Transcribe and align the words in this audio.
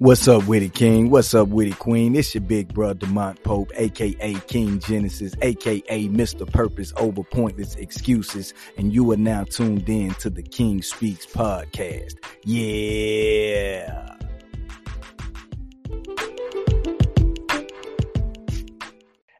What's 0.00 0.26
up, 0.28 0.46
Witty 0.46 0.70
King? 0.70 1.10
What's 1.10 1.34
up, 1.34 1.48
Witty 1.48 1.72
Queen? 1.72 2.16
It's 2.16 2.34
your 2.34 2.40
big 2.40 2.72
bro, 2.72 2.94
Demont 2.94 3.42
Pope, 3.42 3.70
aka 3.74 4.34
King 4.46 4.80
Genesis, 4.80 5.34
aka 5.42 6.08
Mr. 6.08 6.50
Purpose 6.50 6.94
over 6.96 7.22
pointless 7.22 7.74
excuses, 7.74 8.54
and 8.78 8.94
you 8.94 9.12
are 9.12 9.18
now 9.18 9.44
tuned 9.44 9.86
in 9.90 10.14
to 10.14 10.30
the 10.30 10.42
King 10.42 10.80
Speaks 10.80 11.26
podcast. 11.26 12.14
Yeah. 12.44 14.16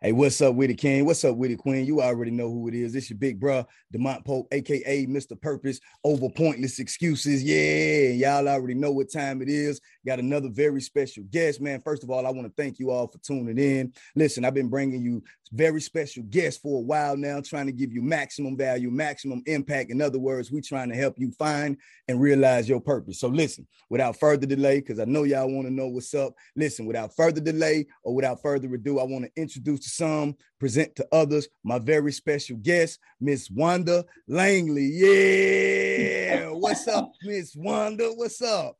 Hey, 0.02 0.12
what's 0.12 0.40
up, 0.40 0.54
Witty 0.54 0.76
King? 0.76 1.04
What's 1.04 1.26
up, 1.26 1.36
Witty 1.36 1.56
Queen? 1.56 1.84
You 1.84 2.00
already 2.00 2.30
know 2.30 2.50
who 2.50 2.68
it 2.68 2.74
is. 2.74 2.94
It's 2.94 3.10
your 3.10 3.18
big 3.18 3.38
bro, 3.38 3.66
Demont 3.94 4.24
Pope, 4.24 4.48
aka 4.50 5.04
Mr. 5.06 5.38
Purpose, 5.38 5.78
over 6.04 6.30
pointless 6.30 6.78
excuses. 6.78 7.44
Yeah, 7.44 8.08
y'all 8.08 8.48
already 8.48 8.72
know 8.72 8.92
what 8.92 9.12
time 9.12 9.42
it 9.42 9.50
is. 9.50 9.78
Got 10.06 10.18
another 10.18 10.48
very 10.48 10.80
special 10.80 11.24
guest, 11.30 11.60
man. 11.60 11.80
First 11.82 12.02
of 12.02 12.10
all, 12.10 12.26
I 12.26 12.30
want 12.30 12.46
to 12.46 12.62
thank 12.62 12.78
you 12.78 12.90
all 12.90 13.06
for 13.06 13.18
tuning 13.18 13.58
in. 13.58 13.92
Listen, 14.16 14.46
I've 14.46 14.54
been 14.54 14.70
bringing 14.70 15.02
you 15.02 15.22
very 15.52 15.80
special 15.80 16.22
guests 16.22 16.58
for 16.58 16.78
a 16.78 16.82
while 16.82 17.18
now, 17.18 17.40
trying 17.40 17.66
to 17.66 17.72
give 17.72 17.92
you 17.92 18.00
maximum 18.00 18.56
value, 18.56 18.90
maximum 18.90 19.42
impact. 19.44 19.90
In 19.90 20.00
other 20.00 20.18
words, 20.18 20.50
we're 20.50 20.62
trying 20.62 20.88
to 20.88 20.94
help 20.94 21.16
you 21.18 21.32
find 21.32 21.76
and 22.08 22.18
realize 22.18 22.66
your 22.66 22.80
purpose. 22.80 23.20
So 23.20 23.28
listen, 23.28 23.66
without 23.90 24.18
further 24.18 24.46
delay, 24.46 24.80
because 24.80 25.00
I 25.00 25.04
know 25.04 25.24
y'all 25.24 25.52
want 25.52 25.66
to 25.66 25.72
know 25.72 25.88
what's 25.88 26.14
up. 26.14 26.32
Listen, 26.56 26.86
without 26.86 27.14
further 27.14 27.42
delay 27.42 27.86
or 28.02 28.14
without 28.14 28.40
further 28.40 28.72
ado, 28.72 29.00
I 29.00 29.04
want 29.04 29.26
to 29.26 29.30
introduce 29.36 29.80
to 29.80 29.90
some, 29.90 30.34
present 30.58 30.96
to 30.96 31.06
others, 31.12 31.46
my 31.62 31.78
very 31.78 32.12
special 32.12 32.56
guest, 32.56 33.00
Miss 33.20 33.50
Wanda 33.50 34.06
Langley. 34.28 34.90
Yeah, 34.94 36.48
what's 36.52 36.88
up, 36.88 37.12
Miss 37.22 37.54
Wanda? 37.54 38.12
What's 38.14 38.40
up? 38.40 38.76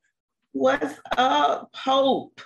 What's 0.53 0.99
up, 1.17 1.73
Pope? 1.73 2.41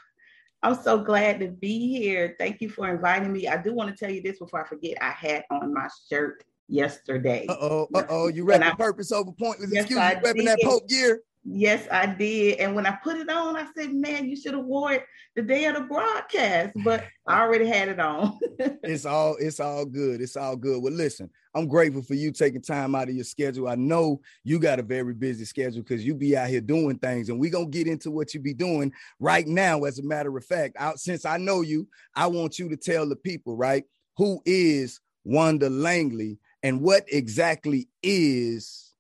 I'm 0.63 0.75
so 0.75 0.99
glad 0.99 1.41
to 1.41 1.49
be 1.49 1.89
here. 1.89 2.37
Thank 2.39 2.61
you 2.61 2.69
for 2.69 2.89
inviting 2.89 3.33
me. 3.33 3.49
I 3.49 3.57
do 3.57 3.73
want 3.73 3.97
to 3.97 3.97
tell 3.97 4.13
you 4.13 4.21
this 4.21 4.39
before 4.39 4.63
I 4.63 4.69
forget. 4.69 4.99
I 5.01 5.11
had 5.11 5.45
on 5.51 5.73
my 5.73 5.89
shirt 6.11 6.45
yesterday. 6.69 7.47
Uh 7.49 7.57
oh, 7.59 7.89
uh 7.95 8.05
oh. 8.11 8.29
You 8.29 8.45
repping 8.45 8.77
purpose 8.77 9.11
over 9.11 9.33
pointless 9.33 9.71
yes, 9.73 9.85
excuse. 9.85 9.99
You 9.99 10.05
repping 10.05 10.45
that 10.45 10.61
Pope 10.63 10.87
gear. 10.87 11.21
Yes, 11.47 11.87
I 11.93 12.07
did. 12.07 12.59
And 12.59 12.75
when 12.75 12.87
I 12.87 12.93
put 13.03 13.19
it 13.19 13.29
on, 13.29 13.55
I 13.55 13.67
said, 13.77 13.93
man, 13.93 14.29
you 14.29 14.35
should 14.35 14.55
have 14.55 14.65
wore 14.65 14.93
it 14.93 15.05
the 15.37 15.43
day 15.43 15.67
of 15.67 15.75
the 15.75 15.83
broadcast, 15.83 16.73
but 16.83 17.05
I 17.27 17.41
already 17.43 17.67
had 17.67 17.89
it 17.89 18.01
on. 18.01 18.39
it's 18.59 19.05
all 19.05 19.37
it's 19.39 19.61
all 19.61 19.85
good. 19.85 20.23
It's 20.23 20.37
all 20.37 20.57
good. 20.57 20.83
Well, 20.83 20.93
listen, 20.93 21.29
I'm 21.55 21.69
grateful 21.69 22.01
for 22.01 22.15
you 22.15 22.33
taking 22.33 22.63
time 22.63 22.95
out 22.95 23.11
of 23.11 23.15
your 23.15 23.25
schedule. 23.25 23.69
I 23.69 23.75
know 23.75 24.23
you 24.43 24.59
got 24.59 24.79
a 24.79 24.83
very 24.83 25.13
busy 25.13 25.45
schedule 25.45 25.83
because 25.83 26.05
you 26.05 26.15
be 26.15 26.35
out 26.35 26.49
here 26.49 26.63
doing 26.63 26.99
things, 26.99 27.29
and 27.29 27.39
we're 27.39 27.51
gonna 27.51 27.67
get 27.67 27.89
into 27.89 28.11
what 28.11 28.33
you 28.33 28.41
be 28.41 28.55
doing 28.55 28.91
right 29.21 29.47
now. 29.47 29.81
As 29.81 29.99
a 29.99 30.03
matter 30.03 30.35
of 30.35 30.45
fact, 30.47 30.77
out 30.79 30.99
since 30.99 31.27
I 31.27 31.37
know 31.37 31.61
you, 31.61 31.87
I 32.15 32.27
want 32.27 32.59
you 32.59 32.71
to 32.71 32.77
tell 32.77 33.07
the 33.07 33.17
people, 33.17 33.55
right, 33.55 33.85
who 34.17 34.41
is 34.47 34.99
Wanda 35.25 35.69
Langley 35.69 36.39
and 36.63 36.81
what 36.81 37.05
exactly 37.09 37.89
is 38.03 38.95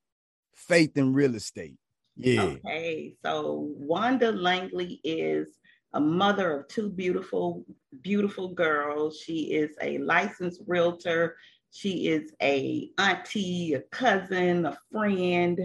faith 0.54 0.96
in 0.96 1.14
real 1.14 1.34
estate. 1.34 1.76
Yeah. 2.16 2.42
Okay. 2.66 3.14
So 3.24 3.72
Wanda 3.76 4.32
Langley 4.32 5.00
is 5.04 5.48
a 5.94 6.00
mother 6.00 6.60
of 6.60 6.68
two 6.68 6.90
beautiful, 6.90 7.64
beautiful 8.02 8.48
girls. 8.54 9.20
She 9.20 9.52
is 9.52 9.70
a 9.80 9.98
licensed 9.98 10.62
realtor. 10.66 11.36
She 11.70 12.08
is 12.08 12.32
a 12.42 12.90
auntie, 12.98 13.74
a 13.74 13.80
cousin, 13.80 14.66
a 14.66 14.78
friend. 14.92 15.60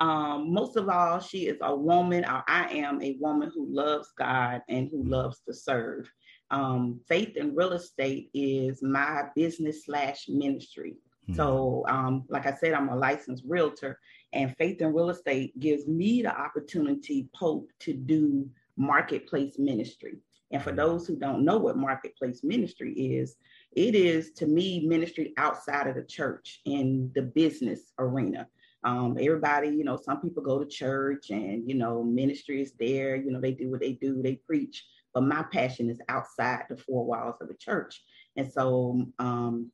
Um, 0.00 0.52
most 0.52 0.76
of 0.76 0.88
all, 0.88 1.20
she 1.20 1.46
is 1.46 1.58
a 1.62 1.74
woman, 1.74 2.24
or 2.24 2.42
I 2.48 2.66
am 2.72 3.00
a 3.00 3.16
woman 3.20 3.52
who 3.54 3.72
loves 3.72 4.08
God 4.18 4.62
and 4.68 4.88
who 4.90 5.04
loves 5.04 5.40
to 5.46 5.54
serve. 5.54 6.10
Um, 6.50 7.00
faith 7.08 7.36
in 7.36 7.54
real 7.54 7.72
estate 7.72 8.28
is 8.34 8.82
my 8.82 9.24
business 9.34 9.86
slash 9.86 10.26
ministry. 10.28 10.96
Mm-hmm. 11.24 11.34
So, 11.34 11.84
um, 11.88 12.24
like 12.28 12.46
I 12.46 12.54
said, 12.54 12.74
I'm 12.74 12.88
a 12.88 12.96
licensed 12.96 13.44
realtor, 13.46 13.98
and 14.32 14.56
Faith 14.56 14.80
in 14.80 14.92
Real 14.92 15.10
Estate 15.10 15.58
gives 15.60 15.86
me 15.86 16.22
the 16.22 16.36
opportunity, 16.36 17.28
Pope, 17.34 17.70
to 17.80 17.92
do 17.92 18.48
marketplace 18.76 19.58
ministry. 19.58 20.18
And 20.50 20.62
for 20.62 20.70
mm-hmm. 20.70 20.78
those 20.78 21.06
who 21.06 21.16
don't 21.16 21.44
know 21.44 21.58
what 21.58 21.76
marketplace 21.76 22.42
ministry 22.42 22.92
is, 22.92 23.36
it 23.74 23.94
is 23.94 24.32
to 24.32 24.46
me 24.46 24.86
ministry 24.86 25.32
outside 25.36 25.86
of 25.86 25.94
the 25.94 26.04
church 26.04 26.60
in 26.64 27.10
the 27.14 27.22
business 27.22 27.92
arena. 27.98 28.48
Um, 28.84 29.16
everybody, 29.18 29.68
you 29.68 29.84
know, 29.84 29.96
some 29.96 30.20
people 30.20 30.42
go 30.42 30.58
to 30.58 30.66
church 30.66 31.30
and, 31.30 31.68
you 31.68 31.76
know, 31.76 32.02
ministry 32.02 32.60
is 32.60 32.72
there, 32.80 33.14
you 33.14 33.30
know, 33.30 33.40
they 33.40 33.52
do 33.52 33.70
what 33.70 33.80
they 33.80 33.92
do, 33.92 34.20
they 34.20 34.34
preach. 34.34 34.84
But 35.14 35.22
my 35.22 35.44
passion 35.52 35.88
is 35.88 36.00
outside 36.08 36.64
the 36.68 36.76
four 36.76 37.04
walls 37.04 37.36
of 37.40 37.48
the 37.48 37.54
church. 37.54 38.02
And 38.36 38.50
so 38.50 39.06
um, 39.18 39.70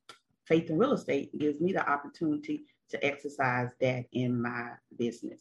Faith 0.48 0.70
in 0.70 0.78
Real 0.78 0.94
Estate 0.94 1.36
gives 1.38 1.60
me 1.60 1.72
the 1.72 1.86
opportunity 1.88 2.64
to 2.90 3.04
exercise 3.04 3.70
that 3.80 4.06
in 4.12 4.40
my 4.40 4.70
business. 4.96 5.40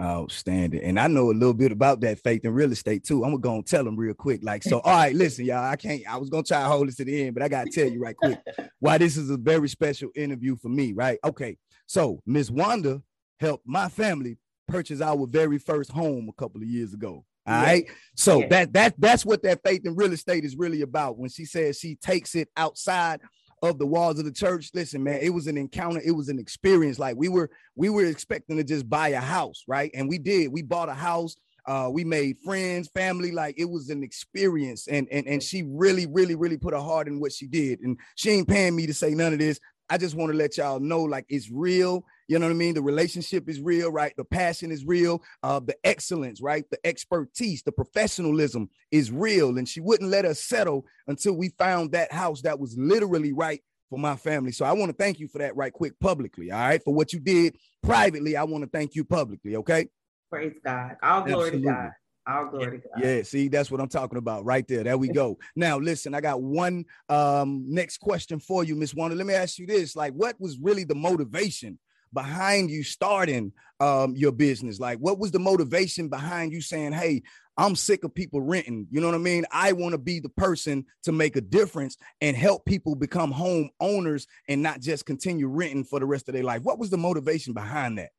Outstanding. 0.00 0.82
And 0.82 0.98
I 0.98 1.06
know 1.06 1.30
a 1.30 1.32
little 1.32 1.52
bit 1.52 1.70
about 1.70 2.00
that 2.00 2.18
faith 2.18 2.44
in 2.44 2.54
real 2.54 2.72
estate 2.72 3.04
too. 3.04 3.24
I'm 3.24 3.38
gonna 3.40 3.62
tell 3.62 3.84
them 3.84 3.94
real 3.94 4.14
quick. 4.14 4.40
Like, 4.42 4.62
so 4.62 4.80
all 4.80 4.96
right, 4.96 5.14
listen, 5.14 5.44
y'all. 5.44 5.62
I 5.62 5.76
can't, 5.76 6.02
I 6.08 6.16
was 6.16 6.30
gonna 6.30 6.42
try 6.42 6.62
to 6.62 6.68
hold 6.68 6.88
this 6.88 6.96
to 6.96 7.04
the 7.04 7.26
end, 7.26 7.34
but 7.34 7.42
I 7.42 7.48
gotta 7.48 7.70
tell 7.70 7.86
you 7.86 8.00
right 8.00 8.16
quick 8.16 8.40
why 8.80 8.98
this 8.98 9.16
is 9.16 9.30
a 9.30 9.36
very 9.36 9.68
special 9.68 10.10
interview 10.16 10.56
for 10.56 10.70
me, 10.70 10.92
right? 10.92 11.18
Okay, 11.22 11.58
so 11.86 12.20
Miss 12.26 12.50
Wanda 12.50 13.02
helped 13.38 13.64
my 13.66 13.88
family 13.88 14.38
purchase 14.66 15.02
our 15.02 15.26
very 15.26 15.58
first 15.58 15.92
home 15.92 16.28
a 16.28 16.40
couple 16.40 16.62
of 16.62 16.68
years 16.68 16.94
ago. 16.94 17.24
All 17.46 17.54
yeah. 17.54 17.62
right. 17.62 17.84
So 18.16 18.40
yeah. 18.40 18.48
that 18.48 18.72
that 18.72 18.94
that's 18.98 19.26
what 19.26 19.42
that 19.42 19.60
faith 19.62 19.82
in 19.84 19.94
real 19.94 20.12
estate 20.12 20.44
is 20.44 20.56
really 20.56 20.80
about. 20.80 21.18
When 21.18 21.28
she 21.28 21.44
says 21.44 21.78
she 21.78 21.96
takes 21.96 22.34
it 22.34 22.48
outside 22.56 23.20
of 23.62 23.78
the 23.78 23.86
walls 23.86 24.18
of 24.18 24.24
the 24.24 24.32
church. 24.32 24.70
Listen 24.74 25.02
man 25.02 25.20
it 25.22 25.30
was 25.30 25.46
an 25.46 25.56
encounter. 25.56 26.00
It 26.04 26.12
was 26.12 26.28
an 26.28 26.38
experience. 26.38 26.98
Like 26.98 27.16
we 27.16 27.28
were 27.28 27.50
we 27.76 27.88
were 27.88 28.04
expecting 28.04 28.56
to 28.56 28.64
just 28.64 28.88
buy 28.88 29.08
a 29.08 29.20
house 29.20 29.64
right? 29.66 29.90
And 29.94 30.08
we 30.08 30.18
did. 30.18 30.52
We 30.52 30.62
bought 30.62 30.88
a 30.88 30.94
house. 30.94 31.36
Uh, 31.64 31.88
we 31.92 32.02
made 32.02 32.36
friends 32.44 32.88
family. 32.88 33.30
Like 33.30 33.54
it 33.56 33.70
was 33.70 33.88
an 33.88 34.02
experience. 34.02 34.88
And 34.88 35.06
and 35.10 35.26
and 35.26 35.42
she 35.42 35.62
really 35.62 36.06
really 36.06 36.34
really 36.34 36.58
put 36.58 36.74
her 36.74 36.80
heart 36.80 37.06
in 37.06 37.20
what 37.20 37.32
she 37.32 37.46
did. 37.46 37.80
And 37.80 37.98
she 38.16 38.30
ain't 38.30 38.48
paying 38.48 38.74
me 38.74 38.86
to 38.86 38.94
say 38.94 39.14
none 39.14 39.32
of 39.32 39.38
this 39.38 39.60
i 39.92 39.98
just 39.98 40.14
want 40.14 40.32
to 40.32 40.36
let 40.36 40.56
y'all 40.56 40.80
know 40.80 41.02
like 41.02 41.26
it's 41.28 41.50
real 41.50 42.04
you 42.32 42.38
know 42.38 42.46
what 42.46 42.52
I 42.52 42.56
mean? 42.56 42.72
The 42.72 42.80
relationship 42.80 43.46
is 43.46 43.60
real, 43.60 43.90
right? 43.90 44.14
The 44.16 44.24
passion 44.24 44.70
is 44.70 44.86
real. 44.86 45.22
Uh, 45.42 45.60
the 45.60 45.76
excellence, 45.84 46.40
right? 46.40 46.64
The 46.70 46.78
expertise, 46.82 47.62
the 47.62 47.72
professionalism 47.72 48.70
is 48.90 49.10
real. 49.12 49.58
And 49.58 49.68
she 49.68 49.80
wouldn't 49.80 50.08
let 50.08 50.24
us 50.24 50.42
settle 50.42 50.86
until 51.06 51.34
we 51.34 51.50
found 51.58 51.92
that 51.92 52.10
house 52.10 52.40
that 52.40 52.58
was 52.58 52.74
literally 52.78 53.34
right 53.34 53.60
for 53.90 53.98
my 53.98 54.16
family. 54.16 54.50
So 54.52 54.64
I 54.64 54.72
want 54.72 54.88
to 54.90 54.96
thank 54.96 55.20
you 55.20 55.28
for 55.28 55.38
that 55.40 55.54
right 55.56 55.74
quick 55.74 56.00
publicly. 56.00 56.50
All 56.50 56.58
right. 56.58 56.82
For 56.82 56.94
what 56.94 57.12
you 57.12 57.20
did 57.20 57.56
privately, 57.82 58.34
I 58.34 58.44
want 58.44 58.64
to 58.64 58.70
thank 58.70 58.94
you 58.94 59.04
publicly. 59.04 59.56
Okay. 59.56 59.88
Praise 60.30 60.54
God. 60.64 60.96
All 61.02 61.24
glory 61.24 61.48
Absolutely. 61.48 61.60
to 61.60 61.66
God. 61.66 61.90
All 62.26 62.46
glory 62.46 62.78
to 62.78 62.88
God. 62.88 63.04
Yeah, 63.04 63.22
see, 63.22 63.48
that's 63.48 63.70
what 63.70 63.80
I'm 63.80 63.88
talking 63.88 64.18
about 64.18 64.44
right 64.44 64.66
there. 64.68 64.84
There 64.84 64.98
we 64.98 65.08
go. 65.08 65.38
now, 65.56 65.78
listen, 65.78 66.14
I 66.14 66.20
got 66.20 66.40
one 66.40 66.84
um 67.08 67.64
next 67.68 67.98
question 67.98 68.38
for 68.38 68.62
you, 68.64 68.76
Miss 68.76 68.94
Wanda. 68.94 69.16
Let 69.16 69.26
me 69.26 69.34
ask 69.34 69.58
you 69.58 69.66
this: 69.66 69.96
like, 69.96 70.12
what 70.12 70.40
was 70.40 70.58
really 70.58 70.84
the 70.84 70.94
motivation 70.94 71.78
behind 72.12 72.70
you 72.70 72.82
starting 72.84 73.52
um, 73.80 74.14
your 74.14 74.32
business? 74.32 74.78
Like, 74.78 74.98
what 74.98 75.18
was 75.18 75.32
the 75.32 75.38
motivation 75.40 76.08
behind 76.08 76.52
you 76.52 76.60
saying, 76.60 76.92
"Hey, 76.92 77.22
I'm 77.56 77.74
sick 77.74 78.04
of 78.04 78.14
people 78.14 78.40
renting"? 78.40 78.86
You 78.92 79.00
know 79.00 79.08
what 79.08 79.16
I 79.16 79.18
mean? 79.18 79.44
I 79.50 79.72
want 79.72 79.92
to 79.92 79.98
be 79.98 80.20
the 80.20 80.28
person 80.28 80.84
to 81.02 81.12
make 81.12 81.34
a 81.34 81.40
difference 81.40 81.96
and 82.20 82.36
help 82.36 82.64
people 82.66 82.94
become 82.94 83.32
home 83.32 83.70
owners 83.80 84.28
and 84.48 84.62
not 84.62 84.80
just 84.80 85.06
continue 85.06 85.48
renting 85.48 85.84
for 85.84 85.98
the 85.98 86.06
rest 86.06 86.28
of 86.28 86.34
their 86.34 86.44
life. 86.44 86.62
What 86.62 86.78
was 86.78 86.90
the 86.90 86.98
motivation 86.98 87.52
behind 87.52 87.98
that? 87.98 88.10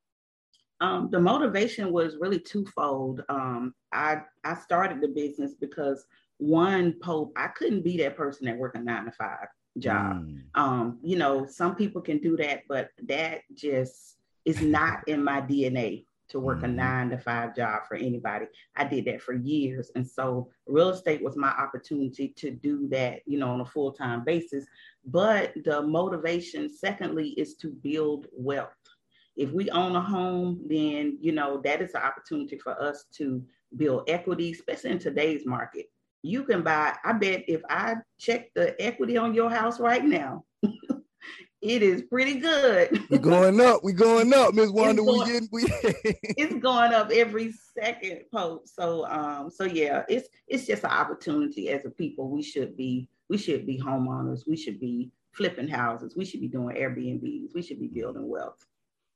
Um, 0.84 1.08
the 1.10 1.18
motivation 1.18 1.92
was 1.92 2.18
really 2.20 2.38
twofold. 2.38 3.22
Um, 3.30 3.74
I 3.92 4.18
I 4.44 4.54
started 4.54 5.00
the 5.00 5.08
business 5.08 5.54
because 5.58 6.04
one, 6.36 6.96
Pope, 7.02 7.32
I 7.36 7.48
couldn't 7.48 7.82
be 7.82 7.96
that 7.98 8.18
person 8.18 8.44
that 8.46 8.58
worked 8.58 8.76
a 8.76 8.80
nine 8.80 9.06
to 9.06 9.12
five 9.12 9.48
job. 9.78 10.26
Mm. 10.26 10.42
Um, 10.54 10.98
you 11.02 11.16
know, 11.16 11.46
some 11.46 11.74
people 11.74 12.02
can 12.02 12.18
do 12.18 12.36
that, 12.36 12.64
but 12.68 12.90
that 13.04 13.40
just 13.54 14.16
is 14.44 14.60
not 14.60 15.08
in 15.08 15.24
my 15.24 15.40
DNA 15.40 16.04
to 16.28 16.38
work 16.38 16.58
mm. 16.58 16.64
a 16.64 16.66
mm-hmm. 16.66 16.76
nine 16.76 17.10
to 17.10 17.18
five 17.18 17.56
job 17.56 17.82
for 17.88 17.96
anybody. 17.96 18.46
I 18.76 18.84
did 18.84 19.06
that 19.06 19.22
for 19.22 19.32
years. 19.32 19.90
And 19.94 20.06
so 20.06 20.50
real 20.66 20.90
estate 20.90 21.24
was 21.24 21.36
my 21.36 21.48
opportunity 21.50 22.28
to 22.36 22.50
do 22.50 22.88
that, 22.88 23.20
you 23.24 23.38
know, 23.38 23.48
on 23.48 23.62
a 23.62 23.64
full 23.64 23.92
time 23.92 24.22
basis. 24.22 24.66
But 25.06 25.54
the 25.64 25.80
motivation, 25.80 26.68
secondly, 26.68 27.30
is 27.30 27.54
to 27.56 27.68
build 27.68 28.26
wealth. 28.32 28.74
If 29.36 29.50
we 29.50 29.70
own 29.70 29.96
a 29.96 30.00
home, 30.00 30.60
then, 30.66 31.18
you 31.20 31.32
know, 31.32 31.60
that 31.64 31.82
is 31.82 31.94
an 31.94 32.02
opportunity 32.02 32.58
for 32.58 32.80
us 32.80 33.04
to 33.16 33.42
build 33.76 34.08
equity, 34.08 34.52
especially 34.52 34.90
in 34.90 34.98
today's 34.98 35.44
market 35.44 35.86
you 36.24 36.42
can 36.42 36.62
buy. 36.62 36.96
I 37.04 37.12
bet 37.12 37.44
if 37.46 37.60
I 37.68 37.96
check 38.18 38.52
the 38.54 38.74
equity 38.82 39.18
on 39.18 39.34
your 39.34 39.50
house 39.50 39.78
right 39.78 40.02
now, 40.02 40.44
it 40.62 41.82
is 41.82 42.02
pretty 42.02 42.40
good. 42.40 43.04
We're 43.10 43.18
going 43.18 43.60
up. 43.60 43.84
We're 43.84 43.92
going 43.92 44.32
up, 44.32 44.54
Miss 44.54 44.70
Wanda. 44.70 45.02
It's 45.02 45.10
going, 45.10 45.48
we 45.52 45.64
getting, 45.66 45.98
we 46.02 46.18
it's 46.38 46.54
going 46.54 46.94
up 46.94 47.10
every 47.10 47.52
second 47.78 48.22
post. 48.32 48.74
So 48.74 49.06
um, 49.06 49.50
so 49.50 49.64
yeah, 49.64 50.04
it's 50.08 50.28
it's 50.48 50.66
just 50.66 50.84
an 50.84 50.90
opportunity 50.90 51.68
as 51.68 51.84
a 51.84 51.90
people. 51.90 52.30
We 52.30 52.42
should 52.42 52.74
be 52.74 53.06
we 53.28 53.36
should 53.36 53.66
be 53.66 53.78
homeowners. 53.78 54.48
We 54.48 54.56
should 54.56 54.80
be 54.80 55.12
flipping 55.32 55.68
houses. 55.68 56.16
We 56.16 56.24
should 56.24 56.40
be 56.40 56.48
doing 56.48 56.74
Airbnbs. 56.74 57.54
We 57.54 57.60
should 57.60 57.80
be 57.80 57.88
building 57.88 58.30
wealth. 58.30 58.64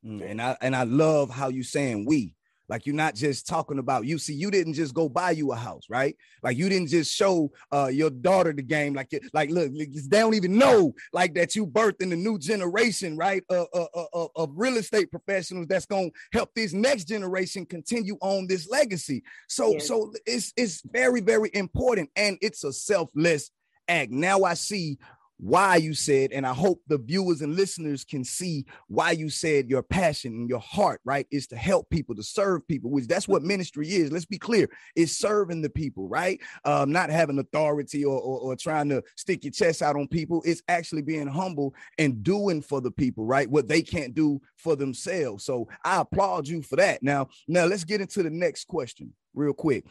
Mm, 0.05 0.31
and 0.31 0.43
I 0.43 0.56
and 0.61 0.77
I 0.77 0.85
love 0.85 1.31
how 1.31 1.49
you 1.49 1.62
saying 1.62 2.06
we 2.06 2.35
like 2.69 2.85
you're 2.85 2.95
not 2.95 3.15
just 3.15 3.47
talking 3.47 3.79
about 3.79 4.05
you. 4.05 4.19
See, 4.19 4.35
you 4.35 4.50
didn't 4.50 4.75
just 4.75 4.95
go 4.95 5.09
buy 5.09 5.31
you 5.31 5.53
a 5.53 5.56
house, 5.56 5.85
right? 5.89 6.15
Like 6.43 6.56
you 6.59 6.69
didn't 6.69 6.89
just 6.89 7.15
show 7.15 7.50
uh, 7.73 7.87
your 7.87 8.11
daughter 8.11 8.53
the 8.53 8.62
game. 8.62 8.93
Like, 8.93 9.11
like 9.33 9.50
look, 9.50 9.73
they 9.73 10.19
don't 10.19 10.35
even 10.35 10.59
know 10.59 10.95
like 11.12 11.35
that 11.35 11.56
you 11.56 11.67
birthed 11.67 12.03
in 12.03 12.11
the 12.11 12.17
new 12.17 12.39
generation, 12.39 13.17
right? 13.17 13.43
Uh, 13.49 13.65
uh, 13.75 13.87
uh, 13.95 14.06
uh, 14.12 14.29
of 14.37 14.50
real 14.55 14.77
estate 14.77 15.11
professionals 15.11 15.67
that's 15.67 15.87
gonna 15.87 16.11
help 16.33 16.50
this 16.55 16.73
next 16.73 17.05
generation 17.05 17.65
continue 17.65 18.19
on 18.21 18.47
this 18.47 18.69
legacy. 18.69 19.23
So, 19.49 19.73
yes. 19.73 19.89
so 19.89 20.12
it's 20.27 20.53
it's 20.56 20.83
very 20.83 21.23
very 21.23 21.50
important, 21.55 22.11
and 22.17 22.37
it's 22.43 22.65
a 22.65 22.73
selfless 22.73 23.50
act. 23.89 24.11
Now 24.11 24.43
I 24.43 24.55
see 24.55 24.99
why 25.38 25.76
you 25.76 25.94
said, 25.94 26.32
and 26.32 26.46
I 26.46 26.52
hope 26.52 26.82
the 26.88 26.99
viewers 26.99 27.43
and 27.43 27.55
listeners 27.55 28.05
can 28.05 28.25
see 28.25 28.67
why 28.88 29.12
you 29.12 29.31
said 29.31 29.70
your 29.70 29.82
passion 29.82 30.32
and 30.32 30.49
your 30.49 30.58
heart, 30.58 31.00
right, 31.05 31.26
is 31.31 31.46
to 31.49 31.56
help 31.56 31.88
people, 31.90 32.14
to 32.17 32.23
serve 32.23 32.67
people, 32.67 32.90
which 32.90 33.06
that's 33.06 33.29
what 33.29 33.43
ministry 33.43 33.88
is. 33.88 34.11
Let's 34.11 34.26
be 34.26 34.38
clear, 34.38 34.69
it's 34.96 35.17
serving 35.17 35.62
the 35.62 35.70
people, 35.70 36.08
right? 36.08 36.40
Um, 36.64 36.90
not 36.90 37.11
having 37.11 37.38
authority 37.38 38.05
or, 38.05 38.19
or, 38.19 38.40
or 38.40 38.56
trying 38.56 38.88
to 38.88 39.02
stick 39.17 39.44
your 39.44 39.52
chest 39.52 39.81
out 39.81 39.96
on 39.96 40.08
people. 40.08 40.43
It's 40.44 40.62
actually 40.69 41.02
being 41.02 41.29
humble 41.29 41.73
and 41.99 42.23
doing 42.23 42.61
for 42.61 42.81
the 42.81 42.90
people, 42.90 43.25
right? 43.25 43.49
What 43.49 43.69
they 43.69 43.82
can't 43.82 44.14
do 44.14 44.40
for 44.56 44.75
themselves. 44.75 45.44
So 45.44 45.69
I 45.85 46.00
applaud 46.00 46.49
you 46.49 46.62
for 46.62 46.76
that. 46.76 47.02
Now, 47.02 47.29
now 47.46 47.67
let's 47.67 47.85
get 47.85 48.00
into 48.00 48.25
the 48.25 48.31
next 48.31 48.67
question 48.67 49.12
real 49.35 49.52
quick. 49.52 49.85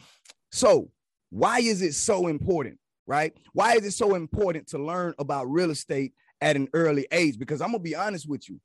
So, 0.51 0.91
why 1.29 1.59
is 1.59 1.81
it 1.81 1.93
so 1.93 2.27
important 2.27 2.79
right? 3.07 3.33
Why 3.53 3.73
is 3.73 3.85
it 3.85 3.91
so 3.91 4.15
important 4.15 4.67
to 4.67 4.77
learn 4.77 5.13
about 5.17 5.49
real 5.49 5.71
estate 5.71 6.13
at 6.41 6.55
an 6.55 6.67
early 6.73 7.07
age? 7.11 7.39
Because 7.39 7.61
I'm 7.61 7.69
gonna 7.69 7.79
be 7.79 7.95
honest 7.95 8.27
with 8.29 8.47
you. 8.47 8.59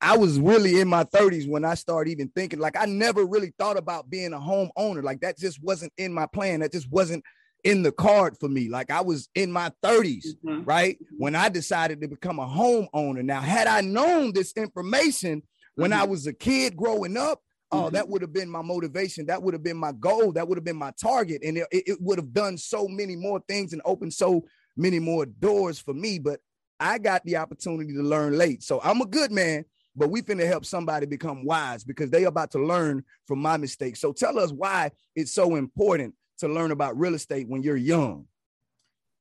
I 0.00 0.18
was 0.18 0.38
really 0.38 0.80
in 0.80 0.88
my 0.88 1.04
30s 1.04 1.48
when 1.48 1.64
I 1.64 1.74
started 1.74 2.10
even 2.10 2.28
thinking, 2.28 2.58
like, 2.58 2.76
I 2.78 2.84
never 2.84 3.24
really 3.24 3.54
thought 3.58 3.78
about 3.78 4.10
being 4.10 4.34
a 4.34 4.38
homeowner. 4.38 5.02
Like, 5.02 5.20
that 5.20 5.38
just 5.38 5.62
wasn't 5.62 5.94
in 5.96 6.12
my 6.12 6.26
plan. 6.26 6.60
That 6.60 6.72
just 6.72 6.90
wasn't 6.90 7.24
in 7.64 7.82
the 7.82 7.90
card 7.90 8.36
for 8.38 8.48
me. 8.48 8.68
Like, 8.68 8.90
I 8.90 9.00
was 9.00 9.30
in 9.34 9.50
my 9.50 9.72
30s, 9.82 10.26
mm-hmm. 10.44 10.64
right? 10.64 10.98
When 11.16 11.34
I 11.34 11.48
decided 11.48 12.02
to 12.02 12.08
become 12.08 12.38
a 12.38 12.46
homeowner. 12.46 13.24
Now, 13.24 13.40
had 13.40 13.66
I 13.66 13.80
known 13.80 14.34
this 14.34 14.52
information 14.52 15.42
when 15.74 15.90
mm-hmm. 15.90 16.02
I 16.02 16.04
was 16.04 16.26
a 16.26 16.34
kid 16.34 16.76
growing 16.76 17.16
up, 17.16 17.40
Oh, 17.74 17.86
mm-hmm. 17.86 17.94
that 17.94 18.08
would 18.08 18.22
have 18.22 18.32
been 18.32 18.48
my 18.48 18.62
motivation. 18.62 19.26
That 19.26 19.42
would 19.42 19.54
have 19.54 19.62
been 19.62 19.76
my 19.76 19.92
goal. 19.92 20.32
That 20.32 20.46
would 20.46 20.56
have 20.56 20.64
been 20.64 20.76
my 20.76 20.92
target. 20.92 21.42
And 21.44 21.58
it, 21.58 21.66
it 21.72 21.98
would 22.00 22.18
have 22.18 22.32
done 22.32 22.56
so 22.56 22.86
many 22.86 23.16
more 23.16 23.42
things 23.48 23.72
and 23.72 23.82
opened 23.84 24.14
so 24.14 24.44
many 24.76 25.00
more 25.00 25.26
doors 25.26 25.78
for 25.78 25.92
me. 25.92 26.18
But 26.18 26.40
I 26.78 26.98
got 26.98 27.24
the 27.24 27.36
opportunity 27.36 27.92
to 27.94 28.02
learn 28.02 28.38
late. 28.38 28.62
So 28.62 28.80
I'm 28.82 29.00
a 29.00 29.06
good 29.06 29.32
man, 29.32 29.64
but 29.96 30.10
we 30.10 30.22
finna 30.22 30.46
help 30.46 30.64
somebody 30.64 31.06
become 31.06 31.44
wise 31.44 31.82
because 31.82 32.10
they 32.10 32.24
about 32.24 32.52
to 32.52 32.64
learn 32.64 33.02
from 33.26 33.40
my 33.40 33.56
mistakes. 33.56 34.00
So 34.00 34.12
tell 34.12 34.38
us 34.38 34.52
why 34.52 34.92
it's 35.16 35.34
so 35.34 35.56
important 35.56 36.14
to 36.38 36.48
learn 36.48 36.70
about 36.70 36.98
real 36.98 37.14
estate 37.14 37.48
when 37.48 37.62
you're 37.62 37.76
young. 37.76 38.26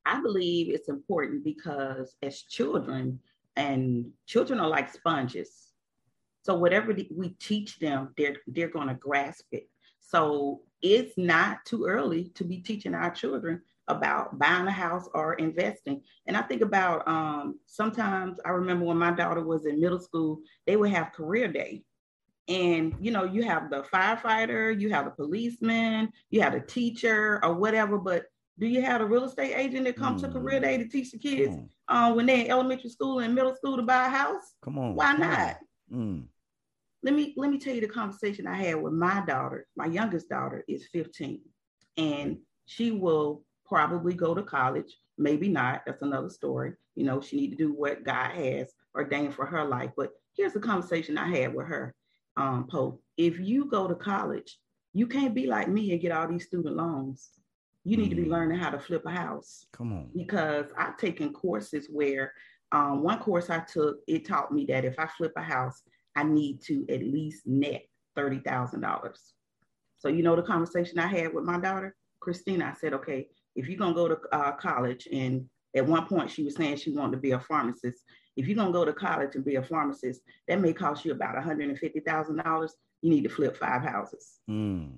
I 0.06 0.22
believe 0.22 0.74
it's 0.74 0.90
important 0.90 1.44
because 1.44 2.16
as 2.22 2.42
children, 2.42 3.20
and 3.56 4.12
children 4.26 4.60
are 4.60 4.68
like 4.68 4.92
sponges 4.92 5.63
so 6.44 6.56
whatever 6.56 6.94
we 7.16 7.30
teach 7.40 7.80
them, 7.80 8.14
they're 8.18 8.36
they're 8.48 8.68
going 8.68 8.90
to 8.90 8.94
grasp 8.96 9.46
it. 9.52 9.70
So 10.00 10.62
it's 10.82 11.18
not 11.18 11.66
too 11.66 11.86
early 11.86 12.26
to 12.36 12.44
be 12.44 12.58
teaching 12.58 12.94
our 12.94 13.10
children 13.10 13.62
about 13.88 14.38
buying 14.38 14.68
a 14.68 14.72
house 14.72 15.08
or 15.14 15.36
investing. 15.36 16.02
And 16.28 16.36
I 16.36 16.42
think 16.42 16.62
about 16.62 17.08
um, 17.08 17.60
sometimes 17.66 18.40
I 18.46 18.50
remember 18.50 18.86
when 18.86 18.98
my 18.98 19.12
daughter 19.12 19.44
was 19.44 19.66
in 19.66 19.80
middle 19.80 20.00
school, 20.00 20.40
they 20.68 20.76
would 20.76 20.92
have 20.92 21.14
career 21.14 21.48
day. 21.48 21.84
And 22.50 22.94
you 23.00 23.12
know, 23.12 23.24
you 23.24 23.44
have 23.44 23.70
the 23.70 23.84
firefighter, 23.84 24.78
you 24.78 24.90
have 24.90 25.06
the 25.06 25.12
policeman, 25.12 26.12
you 26.30 26.42
have 26.42 26.54
the 26.54 26.60
teacher 26.60 27.40
or 27.42 27.54
whatever, 27.54 27.98
but 27.98 28.26
do 28.60 28.68
you 28.68 28.82
have 28.82 29.00
a 29.00 29.06
real 29.06 29.24
estate 29.24 29.54
agent 29.56 29.86
that 29.86 29.96
comes 29.96 30.22
mm. 30.22 30.26
to 30.26 30.34
career 30.34 30.60
day 30.60 30.78
to 30.78 30.88
teach 30.88 31.12
the 31.12 31.18
kids 31.18 31.56
uh, 31.88 32.14
when 32.14 32.26
they're 32.26 32.44
in 32.44 32.52
elementary 32.52 32.90
school 32.90 33.20
and 33.20 33.34
middle 33.34 33.56
school 33.56 33.78
to 33.78 33.84
buy 33.84 34.08
a 34.08 34.10
house? 34.10 34.56
Come 34.62 34.78
on. 34.78 34.96
Why 34.96 35.14
not? 35.14 35.58
Mm 35.92 36.26
let 37.04 37.14
me 37.14 37.34
let 37.36 37.52
me 37.52 37.60
tell 37.60 37.76
you 37.76 37.82
the 37.82 37.88
conversation 37.88 38.48
I 38.48 38.56
had 38.56 38.82
with 38.82 38.94
my 38.94 39.24
daughter. 39.26 39.68
My 39.76 39.86
youngest 39.86 40.30
daughter 40.30 40.64
is 40.68 40.88
15, 40.88 41.42
and 41.98 42.38
she 42.66 42.92
will 42.92 43.44
probably 43.66 44.14
go 44.14 44.34
to 44.34 44.42
college. 44.42 44.98
Maybe 45.18 45.50
not. 45.50 45.84
That's 45.86 46.02
another 46.02 46.30
story. 46.30 46.74
You 46.96 47.06
know, 47.06 47.22
she 47.22 47.36
need 47.36 47.50
to 47.52 47.56
do 47.56 47.74
what 47.74 48.04
God 48.04 48.32
has 48.32 48.74
ordained 48.96 49.36
for 49.36 49.46
her 49.46 49.66
life. 49.66 49.92
But 49.98 50.12
here's 50.36 50.54
the 50.54 50.60
conversation 50.60 51.18
I 51.18 51.28
had 51.28 51.54
with 51.54 51.68
her, 51.68 51.94
um, 52.38 52.68
Pope. 52.68 53.02
If 53.18 53.40
you 53.40 53.66
go 53.66 53.88
to 53.88 53.96
college, 53.96 54.58
you 54.94 55.08
can't 55.08 55.36
be 55.36 55.46
like 55.46 55.68
me 55.68 55.92
and 55.92 56.02
get 56.02 56.12
all 56.12 56.28
these 56.28 56.46
student 56.46 56.76
loans. 56.76 57.32
You 57.84 57.98
need 57.98 58.08
mm. 58.08 58.12
to 58.12 58.16
be 58.16 58.26
mm. 58.26 58.32
learning 58.32 58.60
how 58.60 58.70
to 58.70 58.80
flip 58.80 59.06
a 59.06 59.12
house. 59.12 59.68
Come 59.74 59.92
on. 59.92 60.10
Because 60.16 60.68
I've 60.78 60.98
taken 60.98 61.34
courses 61.34 61.88
where 61.92 62.32
um, 62.72 63.04
one 63.04 63.20
course 63.20 63.50
I 63.50 63.60
took, 63.60 63.98
it 64.08 64.26
taught 64.26 64.52
me 64.52 64.66
that 64.66 64.86
if 64.86 64.98
I 64.98 65.08
flip 65.08 65.34
a 65.36 65.42
house, 65.42 65.84
I 66.16 66.24
need 66.24 66.62
to 66.64 66.86
at 66.90 67.02
least 67.02 67.42
net 67.46 67.84
$30,000. 68.18 69.18
So, 69.98 70.10
you 70.10 70.24
know, 70.24 70.36
the 70.36 70.44
conversation 70.44 71.00
I 71.00 71.08
had 71.08 71.34
with 71.34 71.46
my 71.46 71.60
daughter, 71.60 71.96
Christina, 72.20 72.72
I 72.74 72.80
said, 72.80 72.94
okay, 72.94 73.28
if 73.56 73.68
you're 73.68 73.78
going 73.78 73.94
to 73.94 73.96
go 73.96 74.08
to 74.10 74.18
uh, 74.32 74.52
college, 74.54 75.08
and 75.12 75.46
at 75.76 75.86
one 75.86 76.06
point 76.06 76.30
she 76.30 76.44
was 76.44 76.56
saying 76.56 76.78
she 76.78 76.92
wanted 76.92 77.14
to 77.14 77.18
be 77.18 77.32
a 77.32 77.40
pharmacist. 77.40 78.04
If 78.36 78.48
you're 78.48 78.56
going 78.56 78.74
to 78.74 78.78
go 78.78 78.86
to 78.86 78.94
college 78.94 79.36
and 79.36 79.46
be 79.46 79.56
a 79.56 79.64
pharmacist, 79.64 80.22
that 80.48 80.60
may 80.60 80.74
cost 80.74 81.06
you 81.06 81.12
about 81.12 81.36
$150,000. 81.36 82.70
You 83.02 83.10
need 83.10 83.24
to 83.24 83.30
flip 83.30 83.58
five 83.58 83.84
houses. 83.84 84.40
Mm. 84.50 84.98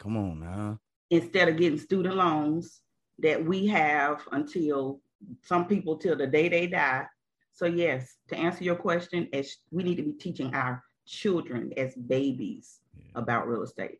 Come 0.00 0.16
on 0.16 0.40
now. 0.40 0.78
Instead 1.10 1.48
of 1.48 1.56
getting 1.56 1.78
student 1.78 2.16
loans 2.16 2.80
that 3.18 3.44
we 3.44 3.66
have 3.66 4.22
until 4.32 5.00
some 5.42 5.66
people 5.66 5.96
till 5.96 6.16
the 6.16 6.26
day 6.26 6.48
they 6.48 6.66
die 6.66 7.06
so 7.52 7.66
yes, 7.66 8.16
to 8.28 8.36
answer 8.36 8.64
your 8.64 8.76
question, 8.76 9.28
as 9.32 9.56
we 9.70 9.82
need 9.82 9.96
to 9.96 10.02
be 10.02 10.12
teaching 10.12 10.54
our 10.54 10.82
children 11.06 11.72
as 11.76 11.94
babies 11.94 12.80
yeah. 12.98 13.10
about 13.14 13.48
real 13.48 13.62
estate. 13.62 13.98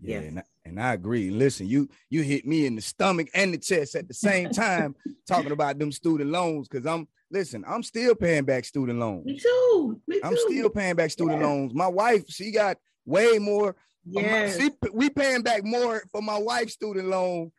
Yeah, 0.00 0.20
yes. 0.20 0.28
and, 0.28 0.38
I, 0.38 0.42
and 0.64 0.80
I 0.80 0.92
agree. 0.94 1.30
Listen, 1.30 1.66
you 1.66 1.88
you 2.10 2.22
hit 2.22 2.46
me 2.46 2.66
in 2.66 2.76
the 2.76 2.82
stomach 2.82 3.28
and 3.34 3.54
the 3.54 3.58
chest 3.58 3.94
at 3.94 4.08
the 4.08 4.14
same 4.14 4.50
time 4.52 4.94
talking 5.26 5.52
about 5.52 5.78
them 5.78 5.92
student 5.92 6.30
loans 6.30 6.68
because 6.68 6.86
I'm 6.86 7.08
listen, 7.30 7.64
I'm 7.66 7.82
still 7.82 8.14
paying 8.14 8.44
back 8.44 8.64
student 8.64 8.98
loans. 8.98 9.24
Me 9.24 9.38
too. 9.38 10.00
Me 10.06 10.20
too. 10.20 10.26
I'm 10.26 10.36
still 10.36 10.70
paying 10.70 10.96
back 10.96 11.10
student 11.10 11.40
yeah. 11.40 11.46
loans. 11.46 11.74
My 11.74 11.88
wife, 11.88 12.24
she 12.28 12.50
got 12.50 12.76
way 13.04 13.38
more. 13.38 13.70
Uh, 13.70 14.20
yeah, 14.20 14.68
we 14.92 15.10
paying 15.10 15.42
back 15.42 15.64
more 15.64 16.04
for 16.12 16.22
my 16.22 16.38
wife's 16.38 16.74
student 16.74 17.08
loan 17.08 17.50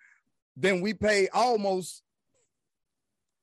than 0.55 0.81
we 0.81 0.93
pay 0.93 1.27
almost 1.29 2.03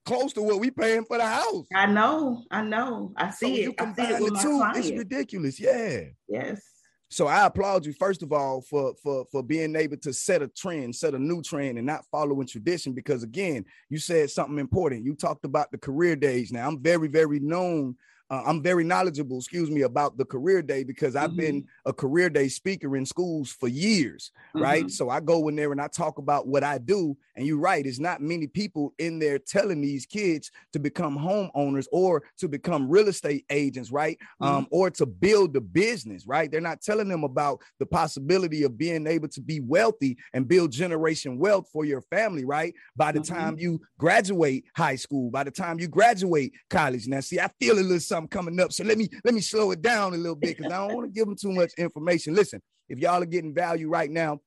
close 0.04 0.32
to 0.34 0.42
what 0.42 0.60
we 0.60 0.70
paying 0.70 1.04
for 1.04 1.18
the 1.18 1.26
house. 1.26 1.66
I 1.74 1.86
know, 1.86 2.44
I 2.50 2.62
know. 2.62 3.12
I 3.16 3.30
see 3.30 3.46
so 3.46 3.60
it. 3.60 3.62
You 3.62 3.72
combine 3.72 4.06
I 4.06 4.18
see 4.18 4.24
it 4.24 4.32
the 4.32 4.40
two, 4.40 4.62
it's 4.76 4.90
ridiculous. 4.90 5.60
Yeah. 5.60 6.00
Yes. 6.28 6.62
So 7.08 7.28
I 7.28 7.46
applaud 7.46 7.86
you 7.86 7.92
first 7.92 8.22
of 8.22 8.32
all 8.32 8.60
for 8.62 8.94
for 9.02 9.24
for 9.30 9.42
being 9.42 9.76
able 9.76 9.96
to 9.98 10.12
set 10.12 10.42
a 10.42 10.48
trend, 10.48 10.96
set 10.96 11.14
a 11.14 11.18
new 11.18 11.42
trend, 11.42 11.78
and 11.78 11.86
not 11.86 12.04
following 12.10 12.46
tradition. 12.46 12.92
Because 12.92 13.22
again, 13.22 13.64
you 13.88 13.98
said 13.98 14.30
something 14.30 14.58
important. 14.58 15.04
You 15.04 15.14
talked 15.14 15.44
about 15.44 15.70
the 15.70 15.78
career 15.78 16.16
days. 16.16 16.50
Now 16.50 16.66
I'm 16.66 16.82
very 16.82 17.08
very 17.08 17.38
known 17.40 17.96
uh, 18.30 18.42
I'm 18.46 18.62
very 18.62 18.84
knowledgeable, 18.84 19.38
excuse 19.38 19.70
me, 19.70 19.82
about 19.82 20.16
the 20.16 20.24
career 20.24 20.62
day 20.62 20.82
because 20.82 21.14
I've 21.14 21.30
mm-hmm. 21.30 21.40
been 21.40 21.66
a 21.84 21.92
career 21.92 22.30
day 22.30 22.48
speaker 22.48 22.96
in 22.96 23.04
schools 23.04 23.52
for 23.52 23.68
years, 23.68 24.32
mm-hmm. 24.54 24.64
right? 24.64 24.90
So 24.90 25.10
I 25.10 25.20
go 25.20 25.48
in 25.48 25.56
there 25.56 25.72
and 25.72 25.80
I 25.80 25.88
talk 25.88 26.18
about 26.18 26.46
what 26.46 26.64
I 26.64 26.78
do. 26.78 27.16
And 27.36 27.46
you're 27.46 27.58
right, 27.58 27.84
it's 27.84 27.98
not 27.98 28.22
many 28.22 28.46
people 28.46 28.94
in 28.98 29.18
there 29.18 29.38
telling 29.38 29.80
these 29.80 30.06
kids 30.06 30.50
to 30.72 30.78
become 30.78 31.18
homeowners 31.18 31.86
or 31.92 32.22
to 32.38 32.48
become 32.48 32.88
real 32.88 33.08
estate 33.08 33.44
agents, 33.50 33.90
right? 33.90 34.18
Mm-hmm. 34.40 34.54
Um, 34.54 34.66
or 34.70 34.90
to 34.90 35.04
build 35.04 35.52
the 35.52 35.60
business, 35.60 36.26
right? 36.26 36.50
They're 36.50 36.60
not 36.60 36.80
telling 36.80 37.08
them 37.08 37.24
about 37.24 37.60
the 37.78 37.86
possibility 37.86 38.62
of 38.62 38.78
being 38.78 39.06
able 39.06 39.28
to 39.28 39.40
be 39.40 39.60
wealthy 39.60 40.16
and 40.32 40.48
build 40.48 40.72
generation 40.72 41.38
wealth 41.38 41.68
for 41.72 41.84
your 41.84 42.00
family, 42.02 42.44
right? 42.44 42.74
By 42.96 43.12
the 43.12 43.20
mm-hmm. 43.20 43.34
time 43.34 43.58
you 43.58 43.80
graduate 43.98 44.64
high 44.76 44.96
school, 44.96 45.30
by 45.30 45.44
the 45.44 45.50
time 45.50 45.78
you 45.78 45.88
graduate 45.88 46.52
college. 46.70 47.06
Now, 47.06 47.20
see, 47.20 47.40
I 47.40 47.48
feel 47.60 47.78
a 47.78 47.80
little 47.80 48.00
something 48.00 48.23
coming 48.28 48.58
up. 48.60 48.72
So 48.72 48.84
let 48.84 48.98
me 48.98 49.08
let 49.24 49.34
me 49.34 49.40
slow 49.40 49.70
it 49.72 49.82
down 49.82 50.14
a 50.14 50.16
little 50.16 50.36
bit 50.36 50.56
because 50.56 50.72
I 50.72 50.86
don't 50.86 50.94
want 50.94 51.06
to 51.06 51.12
give 51.12 51.26
them 51.26 51.36
too 51.36 51.52
much 51.52 51.72
information. 51.78 52.34
Listen, 52.34 52.60
if 52.88 52.98
y'all 52.98 53.22
are 53.22 53.26
getting 53.26 53.54
value 53.54 53.88
right 53.88 54.10
now, 54.10 54.40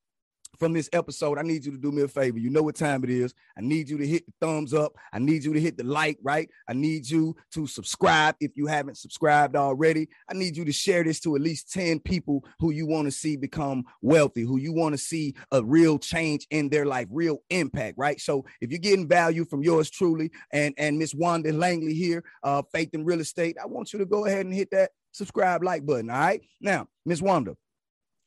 from 0.60 0.74
this 0.74 0.90
episode, 0.94 1.38
I 1.38 1.42
need 1.42 1.66
you 1.66 1.72
to 1.72 1.78
do 1.78 1.92
me 1.92 2.02
a 2.02 2.08
favor. 2.08 2.40
You 2.40 2.50
know 2.50 2.64
what 2.64 2.76
time 2.76 3.04
it 3.04 3.10
is. 3.10 3.34
I 3.58 3.62
need 3.62 3.90
you 3.90 3.98
to 3.98 4.08
hit 4.08 4.26
the 4.26 4.34
thumbs 4.42 4.74
up. 4.74 4.94
I 5.14 5.20
need 5.20 5.44
you 5.44 5.54
to 5.54 5.60
hit 5.60 5.78
the 5.78 5.84
like, 5.84 6.18
right? 6.22 6.50
I 6.68 6.74
need 6.74 7.10
you 7.10 7.36
to 7.54 7.68
subscribe 7.68 8.36
if 8.40 8.52
you 8.56 8.68
haven't 8.68 8.98
subscribed 8.98 9.56
already. 9.56 10.08
I 10.30 10.34
need 10.34 10.58
you 10.58 10.66
to 10.66 10.72
share 10.72 11.04
this 11.04 11.20
to 11.22 11.36
at 11.36 11.42
least 11.42 11.72
10 11.72 12.00
people 12.00 12.44
who 12.60 12.72
you 12.72 12.86
want 12.86 13.06
to 13.06 13.12
see 13.12 13.38
become 13.38 13.86
wealthy, 14.02 14.42
who 14.42 14.58
you 14.58 14.74
want 14.74 14.94
to 14.94 14.98
see 14.98 15.36
a 15.52 15.64
real 15.64 16.00
change 16.00 16.48
in 16.52 16.70
their 16.70 16.86
life, 16.86 17.08
real 17.12 17.44
impact, 17.50 17.98
right? 17.98 18.20
So 18.20 18.46
if 18.62 18.72
you're 18.72 18.80
getting 18.80 19.08
value 19.08 19.46
from 19.46 19.64
yours 19.64 19.90
truly 19.90 20.32
and, 20.52 20.74
and 20.78 20.98
Miss 20.98 21.14
Wanda 21.14 21.54
Langley 21.54 21.94
here, 21.94 22.24
uh, 22.44 22.62
Faith 22.72 22.90
in 22.94 23.06
Real 23.06 23.20
Estate, 23.20 23.58
I 23.62 23.68
want 23.68 23.94
you 23.94 24.00
to 24.00 24.06
go 24.06 24.26
ahead 24.26 24.46
and 24.46 24.54
hit 24.54 24.72
that 24.72 24.92
subscribe 25.12 25.64
like 25.64 25.86
button. 25.86 26.10
All 26.10 26.20
right. 26.20 26.42
Now, 26.62 26.88
Miss 27.06 27.22
Wanda, 27.22 27.56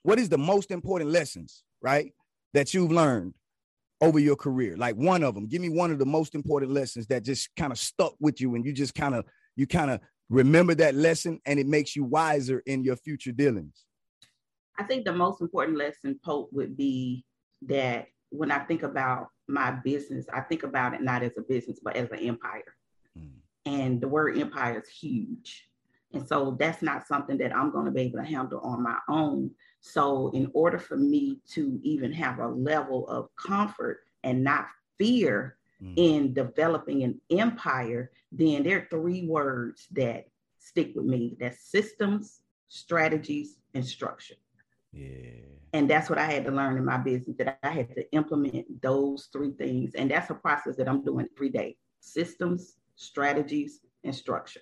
what 0.02 0.18
is 0.18 0.28
the 0.28 0.38
most 0.38 0.70
important 0.70 1.10
lessons, 1.10 1.62
right? 1.80 2.12
That 2.54 2.75
you've 2.75 2.92
learned 2.92 3.35
over 4.00 4.19
your 4.19 4.37
career? 4.37 4.76
Like 4.76 4.97
one 4.97 5.23
of 5.23 5.35
them. 5.35 5.47
Give 5.47 5.61
me 5.61 5.69
one 5.69 5.90
of 5.90 5.99
the 5.99 6.07
most 6.07 6.35
important 6.35 6.73
lessons 6.73 7.07
that 7.09 7.25
just 7.25 7.54
kind 7.57 7.73
of 7.73 7.78
stuck 7.78 8.14
with 8.21 8.40
you 8.40 8.54
and 8.54 8.64
you 8.64 8.73
just 8.73 8.95
kind 8.95 9.14
of 9.14 9.25
you 9.57 9.66
kind 9.66 9.90
of 9.90 10.00
remember 10.28 10.75
that 10.76 10.95
lesson 10.95 11.40
and 11.45 11.59
it 11.59 11.66
makes 11.66 11.97
you 11.97 12.04
wiser 12.04 12.62
in 12.66 12.83
your 12.85 12.97
future 12.97 13.33
dealings. 13.33 13.85
I 14.78 14.85
think 14.85 15.04
the 15.04 15.12
most 15.12 15.42
important 15.42 15.76
lesson, 15.76 16.19
Pope, 16.25 16.49
would 16.52 16.76
be 16.76 17.25
that 17.62 18.07
when 18.30 18.50
I 18.50 18.61
think 18.61 18.83
about 18.83 19.28
my 19.49 19.73
business, 19.73 20.26
I 20.33 20.40
think 20.40 20.62
about 20.62 20.95
it 20.95 21.02
not 21.02 21.23
as 21.23 21.37
a 21.37 21.42
business, 21.42 21.80
but 21.83 21.97
as 21.97 22.11
an 22.11 22.21
empire. 22.21 22.75
Mm. 23.19 23.30
And 23.66 24.00
the 24.00 24.09
word 24.09 24.38
empire 24.38 24.80
is 24.80 24.88
huge. 24.88 25.69
And 26.12 26.26
so 26.26 26.57
that's 26.59 26.83
not 26.83 27.07
something 27.07 27.38
that 27.38 27.54
I'm 27.54 27.71
going 27.71 27.85
to 27.85 27.90
be 27.90 28.02
able 28.02 28.19
to 28.19 28.25
handle 28.25 28.61
on 28.61 28.83
my 28.83 28.97
own. 29.09 29.50
So, 29.80 30.30
in 30.34 30.50
order 30.54 30.78
for 30.78 30.96
me 30.96 31.38
to 31.52 31.80
even 31.82 32.12
have 32.12 32.38
a 32.38 32.46
level 32.46 33.08
of 33.08 33.34
comfort 33.37 34.00
and 34.22 34.44
not 34.44 34.66
fear 34.99 35.56
mm. 35.82 35.94
in 35.96 36.34
developing 36.34 37.02
an 37.02 37.20
empire, 37.30 38.10
then 38.30 38.62
there 38.62 38.78
are 38.78 38.88
three 38.90 39.26
words 39.26 39.87
that 39.92 40.26
stick 40.58 40.92
with 40.94 41.06
me 41.06 41.37
that's 41.40 41.62
systems, 41.62 42.40
strategies, 42.68 43.56
and 43.75 43.84
structure. 43.84 44.34
Yeah. 44.92 45.46
And 45.72 45.88
that's 45.88 46.10
what 46.10 46.18
I 46.18 46.25
had 46.25 46.44
to 46.44 46.50
learn 46.50 46.76
in 46.76 46.84
my 46.84 46.99
business 46.99 47.37
that 47.38 47.58
I 47.62 47.70
had 47.70 47.94
to 47.94 48.12
implement 48.12 48.82
those 48.82 49.28
three 49.32 49.52
things. 49.52 49.94
And 49.94 50.10
that's 50.10 50.30
a 50.30 50.34
process 50.34 50.76
that 50.76 50.88
I'm 50.88 51.04
doing 51.04 51.28
every 51.37 51.49
day 51.49 51.76
systems, 52.00 52.76
strategies, 52.96 53.80
and 54.04 54.14
structure. 54.14 54.60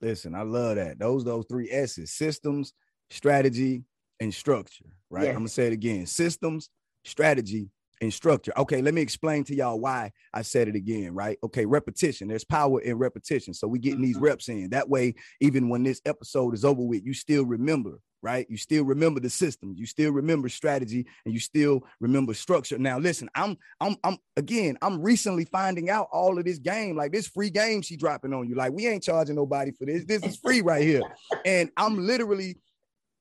Listen, 0.00 0.34
I 0.34 0.42
love 0.42 0.76
that. 0.76 0.98
Those 0.98 1.24
those 1.24 1.46
three 1.48 1.70
S's: 1.70 2.12
systems, 2.12 2.74
strategy, 3.10 3.84
and 4.20 4.32
structure. 4.32 4.86
Right. 5.10 5.24
Yes. 5.24 5.30
I'm 5.30 5.40
gonna 5.40 5.48
say 5.48 5.66
it 5.66 5.72
again: 5.72 6.06
systems, 6.06 6.70
strategy, 7.04 7.70
and 8.00 8.12
structure. 8.12 8.52
Okay, 8.56 8.82
let 8.82 8.94
me 8.94 9.02
explain 9.02 9.44
to 9.44 9.54
y'all 9.54 9.80
why 9.80 10.12
I 10.34 10.42
said 10.42 10.68
it 10.68 10.74
again, 10.74 11.14
right? 11.14 11.38
Okay, 11.44 11.66
repetition. 11.66 12.28
There's 12.28 12.44
power 12.44 12.80
in 12.80 12.98
repetition. 12.98 13.54
So 13.54 13.68
we 13.68 13.78
getting 13.78 14.02
these 14.02 14.16
mm-hmm. 14.16 14.24
reps 14.24 14.48
in. 14.48 14.70
That 14.70 14.88
way, 14.88 15.14
even 15.40 15.68
when 15.68 15.82
this 15.82 16.00
episode 16.04 16.54
is 16.54 16.64
over 16.64 16.82
with, 16.82 17.04
you 17.04 17.14
still 17.14 17.44
remember 17.44 17.98
right? 18.22 18.46
You 18.50 18.56
still 18.56 18.84
remember 18.84 19.20
the 19.20 19.30
system, 19.30 19.74
you 19.76 19.86
still 19.86 20.10
remember 20.10 20.48
strategy, 20.48 21.06
and 21.24 21.32
you 21.32 21.38
still 21.38 21.84
remember 22.00 22.34
structure. 22.34 22.76
Now, 22.76 22.98
listen, 22.98 23.28
I'm, 23.36 23.56
I'm, 23.80 23.96
I'm 24.02 24.18
again, 24.36 24.76
I'm 24.82 25.00
recently 25.00 25.44
finding 25.44 25.90
out 25.90 26.08
all 26.10 26.36
of 26.36 26.44
this 26.44 26.58
game, 26.58 26.96
like 26.96 27.12
this 27.12 27.28
free 27.28 27.50
game 27.50 27.82
she 27.82 27.96
dropping 27.96 28.32
on 28.32 28.48
you. 28.48 28.56
Like 28.56 28.72
we 28.72 28.88
ain't 28.88 29.04
charging 29.04 29.36
nobody 29.36 29.70
for 29.70 29.86
this. 29.86 30.04
This 30.04 30.24
is 30.24 30.36
free 30.38 30.60
right 30.60 30.82
here, 30.82 31.02
and 31.44 31.70
I'm 31.76 32.04
literally 32.04 32.56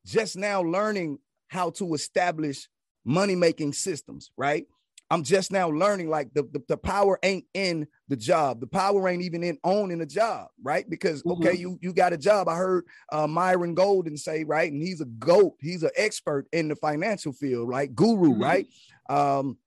just 0.05 0.37
now 0.37 0.61
learning 0.61 1.19
how 1.47 1.71
to 1.71 1.93
establish 1.93 2.67
money 3.03 3.35
making 3.35 3.73
systems, 3.73 4.31
right? 4.37 4.65
I'm 5.11 5.23
just 5.23 5.51
now 5.51 5.69
learning 5.69 6.09
like 6.09 6.33
the, 6.33 6.43
the, 6.51 6.63
the, 6.67 6.77
power 6.77 7.19
ain't 7.21 7.45
in 7.53 7.87
the 8.07 8.15
job. 8.15 8.59
The 8.59 8.67
power 8.67 9.07
ain't 9.07 9.21
even 9.21 9.43
in 9.43 9.59
owning 9.63 10.01
a 10.01 10.05
job, 10.05 10.47
right? 10.63 10.89
Because 10.89 11.23
okay, 11.25 11.49
mm-hmm. 11.49 11.61
you 11.61 11.79
you 11.79 11.93
got 11.93 12.13
a 12.13 12.17
job. 12.17 12.49
I 12.49 12.55
heard 12.55 12.85
uh, 13.11 13.27
Myron 13.27 13.75
Golden 13.75 14.17
say, 14.17 14.43
right, 14.43 14.71
and 14.71 14.81
he's 14.81 15.01
a 15.01 15.05
goat. 15.05 15.53
He's 15.59 15.83
an 15.83 15.91
expert 15.95 16.47
in 16.51 16.69
the 16.69 16.75
financial 16.75 17.33
field, 17.33 17.69
right? 17.69 17.93
Guru, 17.93 18.31
mm-hmm. 18.31 18.41
right? 18.41 18.67
Um, 19.07 19.57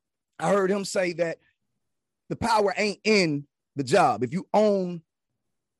I 0.40 0.50
heard 0.50 0.72
him 0.72 0.84
say 0.84 1.12
that 1.14 1.38
the 2.28 2.36
power 2.36 2.74
ain't 2.76 3.00
in 3.04 3.46
the 3.76 3.84
job. 3.84 4.24
If 4.24 4.32
you 4.32 4.46
own 4.52 5.02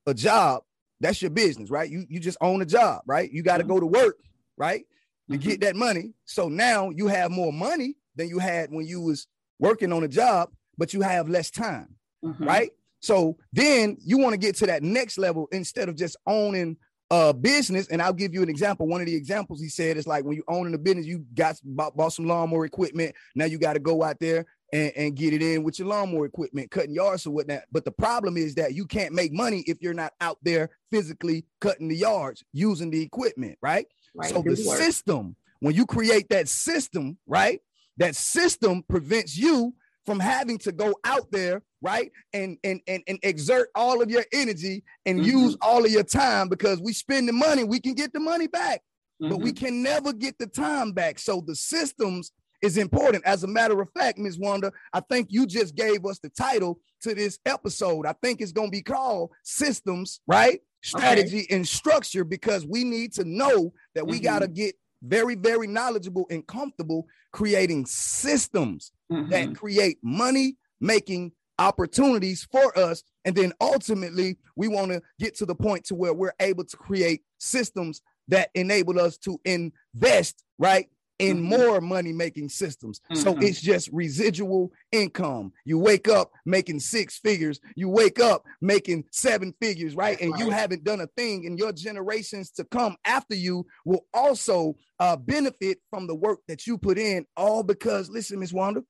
a 0.06 0.14
job, 0.14 0.62
that's 1.00 1.20
your 1.20 1.32
business, 1.32 1.68
right? 1.68 1.90
You 1.90 2.06
you 2.08 2.20
just 2.20 2.38
own 2.40 2.62
a 2.62 2.66
job, 2.66 3.02
right? 3.06 3.30
You 3.30 3.42
got 3.42 3.56
to 3.56 3.64
mm-hmm. 3.64 3.72
go 3.72 3.80
to 3.80 3.86
work, 3.86 4.18
right? 4.58 4.84
To 5.30 5.36
mm-hmm. 5.36 5.48
get 5.48 5.60
that 5.60 5.76
money. 5.76 6.14
So 6.24 6.48
now 6.48 6.90
you 6.90 7.06
have 7.08 7.30
more 7.30 7.52
money 7.52 7.96
than 8.16 8.28
you 8.28 8.38
had 8.38 8.70
when 8.70 8.86
you 8.86 9.00
was 9.00 9.26
working 9.58 9.92
on 9.92 10.04
a 10.04 10.08
job, 10.08 10.50
but 10.76 10.92
you 10.94 11.00
have 11.02 11.28
less 11.28 11.50
time, 11.50 11.94
mm-hmm. 12.24 12.44
right? 12.44 12.70
So 13.00 13.36
then 13.52 13.96
you 14.00 14.18
want 14.18 14.32
to 14.32 14.38
get 14.38 14.56
to 14.56 14.66
that 14.66 14.82
next 14.82 15.18
level 15.18 15.48
instead 15.52 15.88
of 15.88 15.96
just 15.96 16.16
owning 16.26 16.76
a 17.10 17.32
business. 17.32 17.88
And 17.88 18.02
I'll 18.02 18.12
give 18.12 18.34
you 18.34 18.42
an 18.42 18.48
example. 18.48 18.86
One 18.86 19.00
of 19.00 19.06
the 19.06 19.14
examples 19.14 19.60
he 19.60 19.68
said 19.68 19.96
is 19.96 20.06
like 20.06 20.24
when 20.24 20.36
you 20.36 20.44
owning 20.48 20.74
a 20.74 20.78
business, 20.78 21.06
you 21.06 21.24
got 21.34 21.58
bought, 21.64 21.96
bought 21.96 22.12
some 22.12 22.26
lawnmower 22.26 22.64
equipment. 22.64 23.14
Now 23.34 23.46
you 23.46 23.58
got 23.58 23.74
to 23.74 23.78
go 23.78 24.02
out 24.02 24.18
there 24.20 24.46
and, 24.72 24.92
and, 24.96 25.16
get 25.16 25.32
it 25.32 25.40
in 25.40 25.62
with 25.62 25.78
your 25.78 25.88
lawnmower 25.88 26.26
equipment, 26.26 26.70
cutting 26.70 26.92
yards 26.92 27.26
or 27.26 27.30
whatnot. 27.30 27.62
But 27.72 27.86
the 27.86 27.90
problem 27.90 28.36
is 28.36 28.54
that 28.56 28.74
you 28.74 28.84
can't 28.84 29.14
make 29.14 29.32
money 29.32 29.64
if 29.66 29.78
you're 29.80 29.94
not 29.94 30.12
out 30.20 30.36
there 30.42 30.68
physically 30.90 31.46
cutting 31.60 31.88
the 31.88 31.96
yards 31.96 32.44
using 32.52 32.90
the 32.90 33.00
equipment, 33.00 33.56
right? 33.62 33.86
Right 34.14 34.30
so 34.30 34.42
the 34.42 34.64
work. 34.66 34.78
system, 34.78 35.36
when 35.60 35.74
you 35.74 35.86
create 35.86 36.28
that 36.30 36.48
system, 36.48 37.18
right? 37.26 37.60
that 37.98 38.16
system 38.16 38.82
prevents 38.88 39.36
you 39.36 39.74
from 40.06 40.18
having 40.18 40.56
to 40.56 40.72
go 40.72 40.94
out 41.04 41.30
there 41.30 41.62
right 41.82 42.10
and 42.32 42.56
and 42.64 42.80
and, 42.88 43.02
and 43.06 43.18
exert 43.22 43.68
all 43.74 44.00
of 44.00 44.10
your 44.10 44.24
energy 44.32 44.82
and 45.04 45.20
mm-hmm. 45.20 45.30
use 45.30 45.56
all 45.60 45.84
of 45.84 45.90
your 45.90 46.02
time 46.02 46.48
because 46.48 46.80
we 46.80 46.92
spend 46.92 47.28
the 47.28 47.32
money 47.32 47.62
we 47.62 47.78
can 47.78 47.94
get 47.94 48.12
the 48.12 48.20
money 48.20 48.46
back 48.46 48.80
mm-hmm. 49.22 49.28
but 49.28 49.38
we 49.38 49.52
mm-hmm. 49.52 49.66
can 49.66 49.82
never 49.82 50.12
get 50.12 50.36
the 50.38 50.46
time 50.46 50.92
back 50.92 51.18
so 51.18 51.42
the 51.46 51.54
systems 51.54 52.32
is 52.62 52.78
important 52.78 53.24
as 53.24 53.44
a 53.44 53.46
matter 53.46 53.80
of 53.80 53.88
fact 53.96 54.18
ms 54.18 54.38
wanda 54.38 54.72
i 54.92 55.00
think 55.00 55.28
you 55.30 55.46
just 55.46 55.76
gave 55.76 56.04
us 56.06 56.18
the 56.20 56.30
title 56.30 56.80
to 57.00 57.14
this 57.14 57.38
episode 57.44 58.06
i 58.06 58.14
think 58.22 58.40
it's 58.40 58.52
going 58.52 58.68
to 58.68 58.76
be 58.76 58.82
called 58.82 59.30
systems 59.44 60.20
right 60.26 60.60
strategy 60.82 61.44
okay. 61.44 61.54
and 61.54 61.66
structure 61.66 62.24
because 62.24 62.66
we 62.66 62.84
need 62.84 63.12
to 63.14 63.24
know 63.24 63.72
that 63.94 64.06
we 64.06 64.16
mm-hmm. 64.16 64.24
got 64.24 64.38
to 64.40 64.48
get 64.48 64.74
very, 65.02 65.34
very 65.34 65.66
knowledgeable 65.66 66.26
and 66.30 66.46
comfortable 66.46 67.06
creating 67.32 67.86
systems 67.86 68.92
mm-hmm. 69.10 69.30
that 69.30 69.54
create 69.54 69.98
money 70.02 70.56
making 70.80 71.32
opportunities 71.58 72.46
for 72.50 72.76
us. 72.78 73.02
And 73.24 73.34
then 73.34 73.52
ultimately, 73.60 74.38
we 74.56 74.68
want 74.68 74.92
to 74.92 75.02
get 75.18 75.36
to 75.36 75.46
the 75.46 75.54
point 75.54 75.84
to 75.86 75.94
where 75.94 76.14
we're 76.14 76.34
able 76.40 76.64
to 76.64 76.76
create 76.76 77.22
systems 77.38 78.00
that 78.28 78.50
enable 78.54 79.00
us 79.00 79.16
to 79.18 79.40
invest, 79.44 80.44
right? 80.58 80.88
In 81.18 81.38
mm-hmm. 81.38 81.48
more 81.48 81.80
money 81.80 82.12
making 82.12 82.48
systems. 82.48 83.00
Mm-hmm. 83.10 83.22
So 83.22 83.36
it's 83.38 83.60
just 83.60 83.88
residual 83.92 84.70
income. 84.92 85.52
You 85.64 85.78
wake 85.78 86.08
up 86.08 86.30
making 86.46 86.80
six 86.80 87.18
figures, 87.18 87.60
you 87.74 87.88
wake 87.88 88.20
up 88.20 88.44
making 88.60 89.04
seven 89.10 89.54
figures, 89.60 89.94
right? 89.94 90.20
And 90.20 90.38
you 90.38 90.50
haven't 90.50 90.84
done 90.84 91.00
a 91.00 91.06
thing, 91.08 91.46
and 91.46 91.58
your 91.58 91.72
generations 91.72 92.50
to 92.52 92.64
come 92.64 92.96
after 93.04 93.34
you 93.34 93.66
will 93.84 94.06
also 94.14 94.74
uh, 95.00 95.16
benefit 95.16 95.78
from 95.90 96.06
the 96.06 96.14
work 96.14 96.40
that 96.48 96.66
you 96.66 96.78
put 96.78 96.98
in, 96.98 97.26
all 97.36 97.62
because, 97.62 98.10
listen, 98.10 98.40
Miss 98.40 98.52
Wanda, 98.52 98.82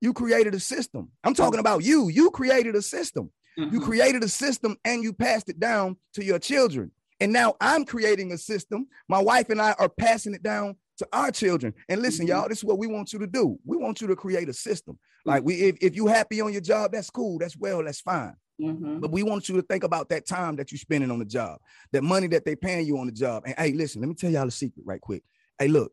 you 0.00 0.12
created 0.12 0.54
a 0.54 0.60
system. 0.60 1.10
I'm 1.22 1.34
talking 1.34 1.60
about 1.60 1.84
you. 1.84 2.08
You 2.08 2.30
created 2.30 2.74
a 2.74 2.82
system. 2.82 3.30
Mm-hmm. 3.58 3.74
You 3.74 3.80
created 3.80 4.24
a 4.24 4.28
system 4.28 4.76
and 4.84 5.02
you 5.02 5.12
passed 5.12 5.48
it 5.48 5.60
down 5.60 5.96
to 6.14 6.24
your 6.24 6.38
children. 6.38 6.90
And 7.20 7.32
now 7.32 7.54
I'm 7.60 7.84
creating 7.84 8.32
a 8.32 8.38
system. 8.38 8.88
My 9.08 9.22
wife 9.22 9.48
and 9.50 9.60
I 9.60 9.74
are 9.78 9.88
passing 9.88 10.34
it 10.34 10.42
down 10.42 10.76
to 11.02 11.08
our 11.12 11.30
children. 11.30 11.74
And 11.88 12.00
listen, 12.00 12.26
mm-hmm. 12.26 12.36
y'all, 12.36 12.48
this 12.48 12.58
is 12.58 12.64
what 12.64 12.78
we 12.78 12.86
want 12.86 13.12
you 13.12 13.18
to 13.18 13.26
do. 13.26 13.58
We 13.64 13.76
want 13.76 14.00
you 14.00 14.06
to 14.08 14.16
create 14.16 14.48
a 14.48 14.52
system. 14.52 14.98
Like 15.24 15.44
we, 15.44 15.54
if, 15.54 15.76
if 15.80 15.96
you 15.96 16.06
happy 16.06 16.40
on 16.40 16.52
your 16.52 16.60
job, 16.60 16.92
that's 16.92 17.10
cool. 17.10 17.38
That's 17.38 17.56
well, 17.56 17.84
that's 17.84 18.00
fine. 18.00 18.34
Mm-hmm. 18.60 19.00
But 19.00 19.10
we 19.10 19.22
want 19.22 19.48
you 19.48 19.56
to 19.56 19.62
think 19.62 19.84
about 19.84 20.08
that 20.10 20.26
time 20.26 20.56
that 20.56 20.70
you're 20.70 20.78
spending 20.78 21.10
on 21.10 21.18
the 21.18 21.24
job, 21.24 21.58
that 21.92 22.02
money 22.02 22.28
that 22.28 22.44
they 22.44 22.54
paying 22.54 22.86
you 22.86 22.98
on 22.98 23.06
the 23.06 23.12
job. 23.12 23.42
And 23.46 23.54
hey, 23.58 23.72
listen, 23.72 24.00
let 24.00 24.08
me 24.08 24.14
tell 24.14 24.30
y'all 24.30 24.46
a 24.46 24.50
secret 24.50 24.84
right 24.86 25.00
quick. 25.00 25.24
Hey, 25.58 25.68
look, 25.68 25.92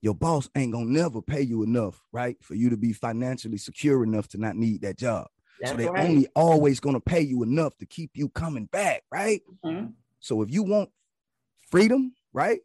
your 0.00 0.14
boss 0.14 0.48
ain't 0.56 0.72
gonna 0.72 0.86
never 0.86 1.20
pay 1.20 1.42
you 1.42 1.62
enough, 1.62 2.02
right? 2.12 2.36
For 2.42 2.54
you 2.54 2.70
to 2.70 2.76
be 2.76 2.92
financially 2.92 3.58
secure 3.58 4.02
enough 4.02 4.28
to 4.28 4.38
not 4.38 4.56
need 4.56 4.82
that 4.82 4.96
job. 4.96 5.28
That's 5.60 5.72
so 5.72 5.76
they're 5.76 5.92
right. 5.92 6.08
only 6.08 6.26
always 6.34 6.80
gonna 6.80 7.00
pay 7.00 7.20
you 7.20 7.42
enough 7.42 7.76
to 7.78 7.86
keep 7.86 8.12
you 8.14 8.28
coming 8.30 8.64
back, 8.64 9.02
right? 9.12 9.42
Mm-hmm. 9.64 9.88
So 10.20 10.42
if 10.42 10.50
you 10.50 10.62
want 10.62 10.90
freedom, 11.68 12.14
right? 12.32 12.60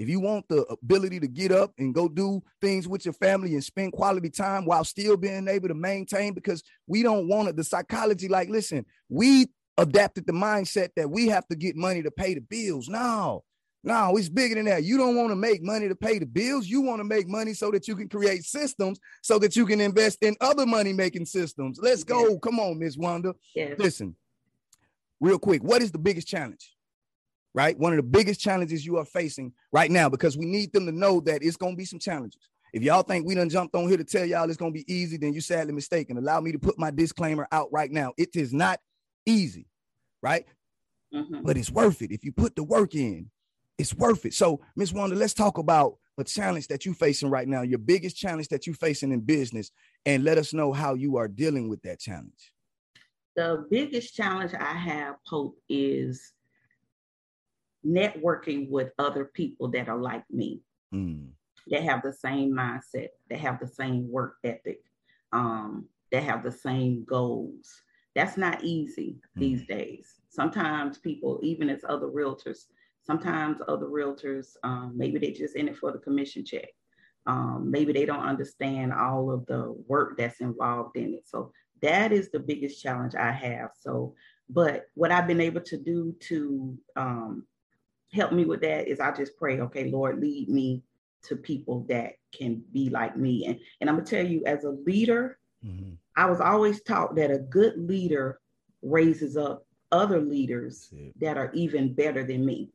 If 0.00 0.08
you 0.08 0.18
want 0.18 0.48
the 0.48 0.64
ability 0.64 1.20
to 1.20 1.28
get 1.28 1.52
up 1.52 1.74
and 1.76 1.94
go 1.94 2.08
do 2.08 2.42
things 2.62 2.88
with 2.88 3.04
your 3.04 3.12
family 3.12 3.52
and 3.52 3.62
spend 3.62 3.92
quality 3.92 4.30
time 4.30 4.64
while 4.64 4.82
still 4.82 5.14
being 5.18 5.46
able 5.46 5.68
to 5.68 5.74
maintain, 5.74 6.32
because 6.32 6.62
we 6.86 7.02
don't 7.02 7.28
want 7.28 7.50
it, 7.50 7.56
the 7.56 7.64
psychology, 7.64 8.26
like, 8.26 8.48
listen, 8.48 8.86
we 9.10 9.48
adapted 9.76 10.26
the 10.26 10.32
mindset 10.32 10.88
that 10.96 11.10
we 11.10 11.28
have 11.28 11.46
to 11.48 11.54
get 11.54 11.76
money 11.76 12.02
to 12.02 12.10
pay 12.10 12.32
the 12.32 12.40
bills. 12.40 12.88
No, 12.88 13.44
No, 13.82 14.16
it's 14.16 14.28
bigger 14.28 14.54
than 14.54 14.66
that. 14.66 14.84
You 14.84 14.98
don't 14.98 15.16
want 15.16 15.30
to 15.30 15.36
make 15.36 15.62
money 15.62 15.88
to 15.88 15.94
pay 15.94 16.18
the 16.18 16.26
bills. 16.26 16.66
You 16.66 16.82
want 16.82 17.00
to 17.00 17.04
make 17.04 17.28
money 17.28 17.54
so 17.54 17.70
that 17.70 17.88
you 17.88 17.96
can 17.96 18.08
create 18.08 18.44
systems 18.44 19.00
so 19.22 19.38
that 19.38 19.56
you 19.56 19.64
can 19.66 19.80
invest 19.80 20.22
in 20.22 20.36
other 20.40 20.66
money 20.66 20.92
making 20.92 21.26
systems. 21.26 21.78
Let's 21.80 22.04
go. 22.04 22.38
Come 22.38 22.58
on, 22.58 22.78
Miss 22.78 22.96
Wanda. 22.96 23.34
Yes. 23.54 23.78
Listen, 23.78 24.16
real 25.18 25.38
quick, 25.38 25.62
what 25.62 25.82
is 25.82 25.92
the 25.92 25.98
biggest 25.98 26.28
challenge? 26.28 26.74
Right? 27.52 27.76
One 27.78 27.92
of 27.92 27.96
the 27.96 28.02
biggest 28.04 28.40
challenges 28.40 28.86
you 28.86 28.96
are 28.98 29.04
facing 29.04 29.52
right 29.72 29.90
now, 29.90 30.08
because 30.08 30.36
we 30.36 30.46
need 30.46 30.72
them 30.72 30.86
to 30.86 30.92
know 30.92 31.20
that 31.22 31.42
it's 31.42 31.56
going 31.56 31.72
to 31.72 31.76
be 31.76 31.84
some 31.84 31.98
challenges. 31.98 32.48
If 32.72 32.82
y'all 32.84 33.02
think 33.02 33.26
we 33.26 33.34
done 33.34 33.48
jumped 33.48 33.74
on 33.74 33.88
here 33.88 33.96
to 33.96 34.04
tell 34.04 34.24
y'all 34.24 34.48
it's 34.48 34.56
going 34.56 34.72
to 34.72 34.78
be 34.78 34.92
easy, 34.92 35.16
then 35.16 35.32
you're 35.32 35.42
sadly 35.42 35.72
mistaken. 35.72 36.16
Allow 36.16 36.40
me 36.40 36.52
to 36.52 36.58
put 36.58 36.78
my 36.78 36.92
disclaimer 36.92 37.48
out 37.50 37.68
right 37.72 37.90
now. 37.90 38.12
It 38.16 38.36
is 38.36 38.52
not 38.52 38.78
easy, 39.26 39.66
right? 40.22 40.46
Mm-hmm. 41.12 41.42
But 41.42 41.56
it's 41.56 41.72
worth 41.72 42.02
it. 42.02 42.12
If 42.12 42.24
you 42.24 42.30
put 42.30 42.54
the 42.54 42.62
work 42.62 42.94
in, 42.94 43.30
it's 43.78 43.94
worth 43.94 44.24
it. 44.26 44.34
So, 44.34 44.60
Miss 44.76 44.92
Wanda, 44.92 45.16
let's 45.16 45.34
talk 45.34 45.58
about 45.58 45.96
a 46.18 46.22
challenge 46.22 46.68
that 46.68 46.84
you're 46.84 46.94
facing 46.94 47.30
right 47.30 47.48
now, 47.48 47.62
your 47.62 47.78
biggest 47.78 48.16
challenge 48.16 48.46
that 48.48 48.66
you're 48.66 48.76
facing 48.76 49.10
in 49.10 49.20
business, 49.20 49.72
and 50.06 50.22
let 50.22 50.38
us 50.38 50.54
know 50.54 50.72
how 50.72 50.94
you 50.94 51.16
are 51.16 51.26
dealing 51.26 51.68
with 51.68 51.82
that 51.82 51.98
challenge. 51.98 52.52
The 53.34 53.66
biggest 53.70 54.14
challenge 54.14 54.52
I 54.54 54.74
have, 54.74 55.16
Pope, 55.28 55.56
is 55.68 56.32
networking 57.86 58.68
with 58.70 58.92
other 58.98 59.26
people 59.26 59.68
that 59.70 59.88
are 59.88 60.00
like 60.00 60.24
me, 60.30 60.60
mm. 60.94 61.26
that 61.68 61.82
have 61.82 62.02
the 62.02 62.12
same 62.12 62.52
mindset, 62.52 63.08
that 63.28 63.38
have 63.38 63.60
the 63.60 63.68
same 63.68 64.10
work 64.10 64.36
ethic, 64.44 64.80
um, 65.32 65.86
that 66.12 66.22
have 66.22 66.42
the 66.42 66.52
same 66.52 67.04
goals. 67.04 67.82
That's 68.14 68.36
not 68.36 68.64
easy 68.64 69.18
mm. 69.36 69.40
these 69.40 69.66
days. 69.66 70.20
Sometimes 70.28 70.98
people, 70.98 71.40
even 71.42 71.70
as 71.70 71.84
other 71.88 72.06
realtors, 72.06 72.66
Sometimes 73.02 73.60
other 73.66 73.86
realtors, 73.86 74.56
um, 74.62 74.92
maybe 74.94 75.18
they 75.18 75.32
just 75.32 75.56
in 75.56 75.68
it 75.68 75.76
for 75.76 75.90
the 75.90 75.98
commission 75.98 76.44
check. 76.44 76.68
Um, 77.26 77.70
maybe 77.70 77.92
they 77.92 78.06
don't 78.06 78.24
understand 78.24 78.92
all 78.92 79.30
of 79.30 79.44
the 79.46 79.74
work 79.88 80.16
that's 80.16 80.40
involved 80.40 80.96
in 80.96 81.14
it. 81.14 81.26
So 81.26 81.52
that 81.82 82.12
is 82.12 82.30
the 82.30 82.38
biggest 82.38 82.82
challenge 82.82 83.14
I 83.14 83.32
have. 83.32 83.70
So, 83.78 84.14
but 84.48 84.86
what 84.94 85.10
I've 85.10 85.26
been 85.26 85.40
able 85.40 85.60
to 85.62 85.76
do 85.76 86.14
to 86.28 86.78
um, 86.96 87.46
help 88.12 88.32
me 88.32 88.44
with 88.44 88.60
that 88.62 88.88
is 88.88 89.00
I 89.00 89.12
just 89.12 89.36
pray, 89.36 89.60
okay, 89.60 89.90
Lord, 89.90 90.20
lead 90.20 90.48
me 90.48 90.82
to 91.24 91.36
people 91.36 91.84
that 91.88 92.14
can 92.32 92.62
be 92.72 92.90
like 92.90 93.16
me. 93.16 93.46
And, 93.46 93.58
and 93.80 93.90
I'm 93.90 93.96
gonna 93.96 94.06
tell 94.06 94.26
you, 94.26 94.42
as 94.46 94.64
a 94.64 94.70
leader, 94.70 95.38
mm-hmm. 95.64 95.94
I 96.16 96.26
was 96.26 96.40
always 96.40 96.82
taught 96.82 97.14
that 97.16 97.30
a 97.30 97.38
good 97.38 97.76
leader 97.76 98.40
raises 98.82 99.36
up 99.36 99.66
other 99.92 100.20
leaders 100.20 100.92
that 101.20 101.36
are 101.36 101.50
even 101.52 101.94
better 101.94 102.24
than 102.24 102.44
me. 102.44 102.70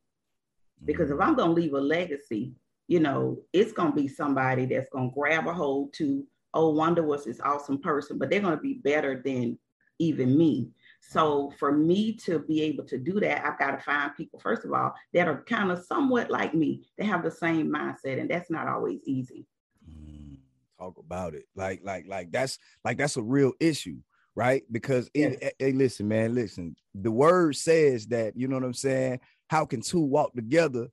Because 0.84 1.10
if 1.10 1.20
I'm 1.20 1.34
going 1.34 1.48
to 1.48 1.54
leave 1.54 1.72
a 1.72 1.80
legacy, 1.80 2.52
you 2.88 3.00
know, 3.00 3.38
it's 3.52 3.72
going 3.72 3.92
to 3.92 3.96
be 3.96 4.08
somebody 4.08 4.66
that's 4.66 4.90
going 4.90 5.10
to 5.10 5.14
grab 5.14 5.46
a 5.46 5.52
hold 5.52 5.92
to, 5.94 6.24
oh, 6.54 6.70
Wanda 6.70 7.02
was 7.02 7.24
this 7.24 7.40
awesome 7.40 7.80
person, 7.80 8.18
but 8.18 8.30
they're 8.30 8.40
going 8.40 8.56
to 8.56 8.62
be 8.62 8.74
better 8.74 9.22
than 9.24 9.58
even 9.98 10.36
me. 10.36 10.68
So 11.08 11.52
for 11.58 11.72
me 11.72 12.14
to 12.24 12.40
be 12.40 12.62
able 12.62 12.84
to 12.84 12.98
do 12.98 13.20
that, 13.20 13.44
I've 13.44 13.58
got 13.58 13.72
to 13.72 13.78
find 13.78 14.14
people, 14.16 14.38
first 14.40 14.64
of 14.64 14.72
all, 14.72 14.94
that 15.14 15.28
are 15.28 15.42
kind 15.44 15.70
of 15.70 15.84
somewhat 15.84 16.30
like 16.30 16.54
me, 16.54 16.82
that 16.98 17.04
have 17.06 17.22
the 17.22 17.30
same 17.30 17.72
mindset. 17.72 18.20
And 18.20 18.30
that's 18.30 18.50
not 18.50 18.68
always 18.68 19.00
easy. 19.04 19.46
Mm, 19.88 20.38
talk 20.78 20.98
about 20.98 21.34
it. 21.34 21.44
Like, 21.54 21.80
like, 21.84 22.06
like 22.08 22.32
that's 22.32 22.58
like 22.84 22.98
that's 22.98 23.16
a 23.16 23.22
real 23.22 23.52
issue, 23.60 23.98
right? 24.34 24.62
Because 24.70 25.08
yes. 25.14 25.36
it, 25.40 25.54
hey, 25.58 25.72
listen, 25.72 26.08
man, 26.08 26.34
listen. 26.34 26.74
The 26.94 27.12
word 27.12 27.56
says 27.56 28.06
that, 28.08 28.36
you 28.36 28.48
know 28.48 28.56
what 28.56 28.64
I'm 28.64 28.74
saying? 28.74 29.20
how 29.48 29.64
can 29.64 29.80
two 29.80 30.00
walk 30.00 30.34
together 30.34 30.88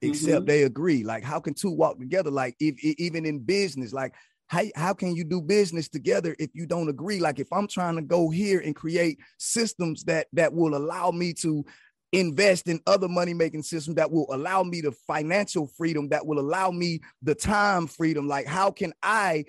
except 0.00 0.38
mm-hmm. 0.38 0.44
they 0.46 0.62
agree? 0.62 1.04
Like, 1.04 1.24
how 1.24 1.40
can 1.40 1.54
two 1.54 1.70
walk 1.70 1.98
together? 1.98 2.30
Like, 2.30 2.56
if, 2.60 2.76
if, 2.82 2.94
even 2.98 3.26
in 3.26 3.40
business, 3.40 3.92
like, 3.92 4.14
how, 4.48 4.64
how 4.74 4.94
can 4.94 5.14
you 5.14 5.24
do 5.24 5.40
business 5.40 5.88
together 5.88 6.34
if 6.38 6.50
you 6.54 6.66
don't 6.66 6.88
agree? 6.88 7.20
Like, 7.20 7.38
if 7.38 7.52
I'm 7.52 7.68
trying 7.68 7.96
to 7.96 8.02
go 8.02 8.30
here 8.30 8.60
and 8.60 8.74
create 8.74 9.18
systems 9.38 10.04
that 10.04 10.26
that 10.32 10.52
will 10.52 10.74
allow 10.74 11.10
me 11.10 11.34
to 11.34 11.64
invest 12.12 12.68
in 12.68 12.80
other 12.86 13.08
money 13.08 13.34
making 13.34 13.62
systems 13.62 13.96
that 13.96 14.10
will 14.10 14.26
allow 14.30 14.62
me 14.62 14.80
the 14.80 14.92
financial 15.06 15.66
freedom 15.66 16.08
that 16.08 16.26
will 16.26 16.40
allow 16.40 16.70
me 16.70 17.00
the 17.20 17.34
time 17.34 17.86
freedom 17.86 18.26
like 18.26 18.46
how 18.46 18.70
can 18.70 18.94
i 19.02 19.44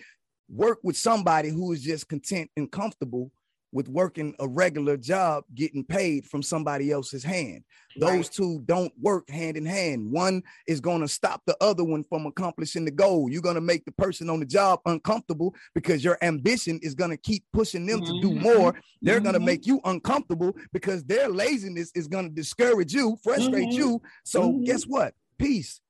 work 0.50 0.78
with 0.84 0.98
somebody 0.98 1.48
who 1.48 1.72
is 1.72 1.82
just 1.82 2.10
content 2.10 2.52
and 2.58 2.70
comfortable 2.70 3.32
with 3.72 3.88
working 3.88 4.36
a 4.40 4.48
regular 4.48 4.98
job 4.98 5.44
getting 5.54 5.84
paid 5.84 6.26
from 6.26 6.42
somebody 6.42 6.92
else's 6.92 7.24
hand. 7.24 7.64
Right. 8.00 8.18
Those 8.18 8.30
two 8.30 8.62
don't 8.66 8.92
work 9.00 9.30
hand 9.30 9.58
in 9.58 9.66
hand. 9.66 10.12
One 10.12 10.44
is 10.68 10.80
going 10.80 11.02
to 11.02 11.08
stop 11.08 11.42
the 11.46 11.56
other 11.62 11.84
one 11.84 12.04
from 12.04 12.26
accomplishing 12.26 12.86
the 12.86 12.92
goal. 12.92 13.30
You're 13.30 13.42
going 13.42 13.56
to 13.56 13.62
make 13.62 13.86
the 13.86 13.92
person 13.92 14.30
on 14.30 14.40
the 14.40 14.46
job 14.46 14.80
uncomfortable 14.86 15.56
because 15.74 16.04
your 16.04 16.18
ambition 16.22 16.80
is 16.82 16.96
going 16.96 17.12
to 17.12 17.18
keep 17.18 17.44
pushing 17.54 17.86
them 17.86 18.02
mm-hmm. 18.02 18.14
to 18.14 18.22
do 18.22 18.30
mm-hmm. 18.30 18.44
more. 18.44 18.76
They're 19.02 19.16
mm-hmm. 19.16 19.24
going 19.24 19.34
to 19.34 19.40
make 19.40 19.66
you 19.66 19.82
uncomfortable 19.86 20.56
because 20.74 21.04
their 21.04 21.30
laziness 21.30 21.92
is 21.96 22.08
going 22.08 22.30
to 22.30 22.34
discourage 22.36 22.94
you, 22.94 23.18
frustrate 23.24 23.70
mm-hmm. 23.70 23.78
you. 23.78 24.02
So, 24.24 24.50
mm-hmm. 24.50 24.64
guess 24.64 24.84
what? 24.84 25.14
Peace. 25.38 25.82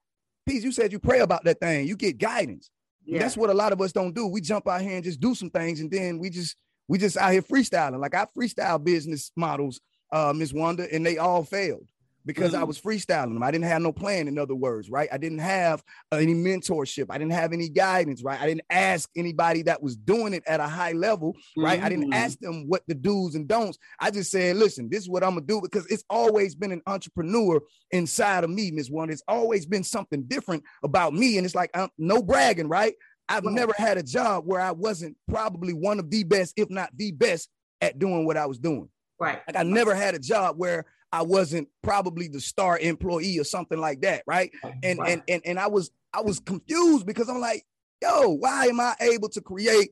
Peace. 0.45 0.63
You 0.63 0.71
said 0.71 0.91
you 0.91 0.99
pray 0.99 1.19
about 1.19 1.43
that 1.45 1.59
thing, 1.59 1.87
you 1.87 1.95
get 1.95 2.17
guidance. 2.17 2.69
Yeah. 3.05 3.19
That's 3.19 3.37
what 3.37 3.49
a 3.49 3.53
lot 3.53 3.73
of 3.73 3.81
us 3.81 3.91
don't 3.91 4.13
do. 4.13 4.27
We 4.27 4.41
jump 4.41 4.67
out 4.67 4.81
here 4.81 4.95
and 4.95 5.03
just 5.03 5.19
do 5.19 5.33
some 5.33 5.49
things 5.49 5.79
and 5.79 5.89
then 5.89 6.19
we 6.19 6.29
just 6.29 6.55
we 6.89 6.97
just 6.97 7.15
out 7.15 7.31
here 7.31 7.41
freestyling. 7.41 7.99
Like 7.99 8.15
I 8.15 8.25
freestyle 8.37 8.83
business 8.83 9.31
models, 9.37 9.79
uh, 10.11 10.33
Miss 10.35 10.51
Wanda, 10.51 10.93
and 10.93 11.05
they 11.05 11.17
all 11.17 11.43
failed 11.43 11.87
because 12.25 12.51
mm-hmm. 12.51 12.61
I 12.61 12.65
was 12.65 12.79
freestyling 12.79 13.33
them. 13.33 13.43
I 13.43 13.51
didn't 13.51 13.65
have 13.65 13.81
no 13.81 13.91
plan, 13.91 14.27
in 14.27 14.37
other 14.37 14.55
words, 14.55 14.89
right? 14.89 15.07
I 15.11 15.17
didn't 15.17 15.39
have 15.39 15.83
uh, 16.11 16.17
any 16.17 16.33
mentorship. 16.33 17.05
I 17.09 17.17
didn't 17.17 17.33
have 17.33 17.53
any 17.53 17.69
guidance, 17.69 18.23
right? 18.23 18.39
I 18.39 18.45
didn't 18.45 18.65
ask 18.69 19.09
anybody 19.15 19.61
that 19.63 19.81
was 19.81 19.95
doing 19.95 20.33
it 20.33 20.43
at 20.45 20.59
a 20.59 20.67
high 20.67 20.91
level, 20.91 21.35
right? 21.55 21.77
Mm-hmm. 21.77 21.85
I 21.85 21.89
didn't 21.89 22.03
mm-hmm. 22.05 22.13
ask 22.13 22.39
them 22.39 22.67
what 22.67 22.83
the 22.87 22.95
do's 22.95 23.35
and 23.35 23.47
don'ts. 23.47 23.77
I 23.99 24.11
just 24.11 24.31
said, 24.31 24.57
listen, 24.57 24.89
this 24.89 25.03
is 25.03 25.09
what 25.09 25.23
I'm 25.23 25.35
gonna 25.35 25.45
do 25.45 25.61
because 25.61 25.85
it's 25.87 26.03
always 26.09 26.55
been 26.55 26.71
an 26.71 26.81
entrepreneur 26.87 27.61
inside 27.91 28.43
of 28.43 28.49
me, 28.49 28.71
Miss 28.71 28.89
Wanda. 28.89 29.13
It's 29.13 29.23
always 29.27 29.65
been 29.65 29.83
something 29.83 30.23
different 30.23 30.63
about 30.83 31.13
me, 31.13 31.37
and 31.37 31.45
it's 31.45 31.55
like 31.55 31.69
I'm, 31.73 31.89
no 31.97 32.21
bragging, 32.21 32.67
right? 32.67 32.95
I've 33.29 33.45
never 33.45 33.73
had 33.77 33.97
a 33.97 34.03
job 34.03 34.45
where 34.45 34.59
I 34.59 34.71
wasn't 34.71 35.15
probably 35.27 35.73
one 35.73 35.99
of 35.99 36.09
the 36.09 36.23
best, 36.23 36.55
if 36.57 36.69
not 36.69 36.89
the 36.95 37.11
best, 37.11 37.49
at 37.79 37.99
doing 37.99 38.25
what 38.25 38.37
I 38.37 38.47
was 38.47 38.57
doing. 38.57 38.89
Right. 39.19 39.39
Like 39.47 39.55
I 39.55 39.63
never 39.63 39.93
had 39.93 40.15
a 40.15 40.19
job 40.19 40.57
where 40.57 40.85
I 41.11 41.21
wasn't 41.21 41.67
probably 41.83 42.27
the 42.27 42.41
star 42.41 42.77
employee 42.79 43.39
or 43.39 43.43
something 43.43 43.79
like 43.79 44.01
that. 44.01 44.23
Right. 44.25 44.51
And 44.83 44.99
right. 44.99 45.11
and 45.11 45.21
and 45.27 45.41
and 45.45 45.59
I 45.59 45.67
was 45.67 45.91
I 46.13 46.21
was 46.21 46.39
confused 46.39 47.05
because 47.05 47.29
I'm 47.29 47.39
like, 47.39 47.65
yo, 48.01 48.29
why 48.29 48.65
am 48.65 48.79
I 48.79 48.95
able 48.99 49.29
to 49.29 49.41
create 49.41 49.91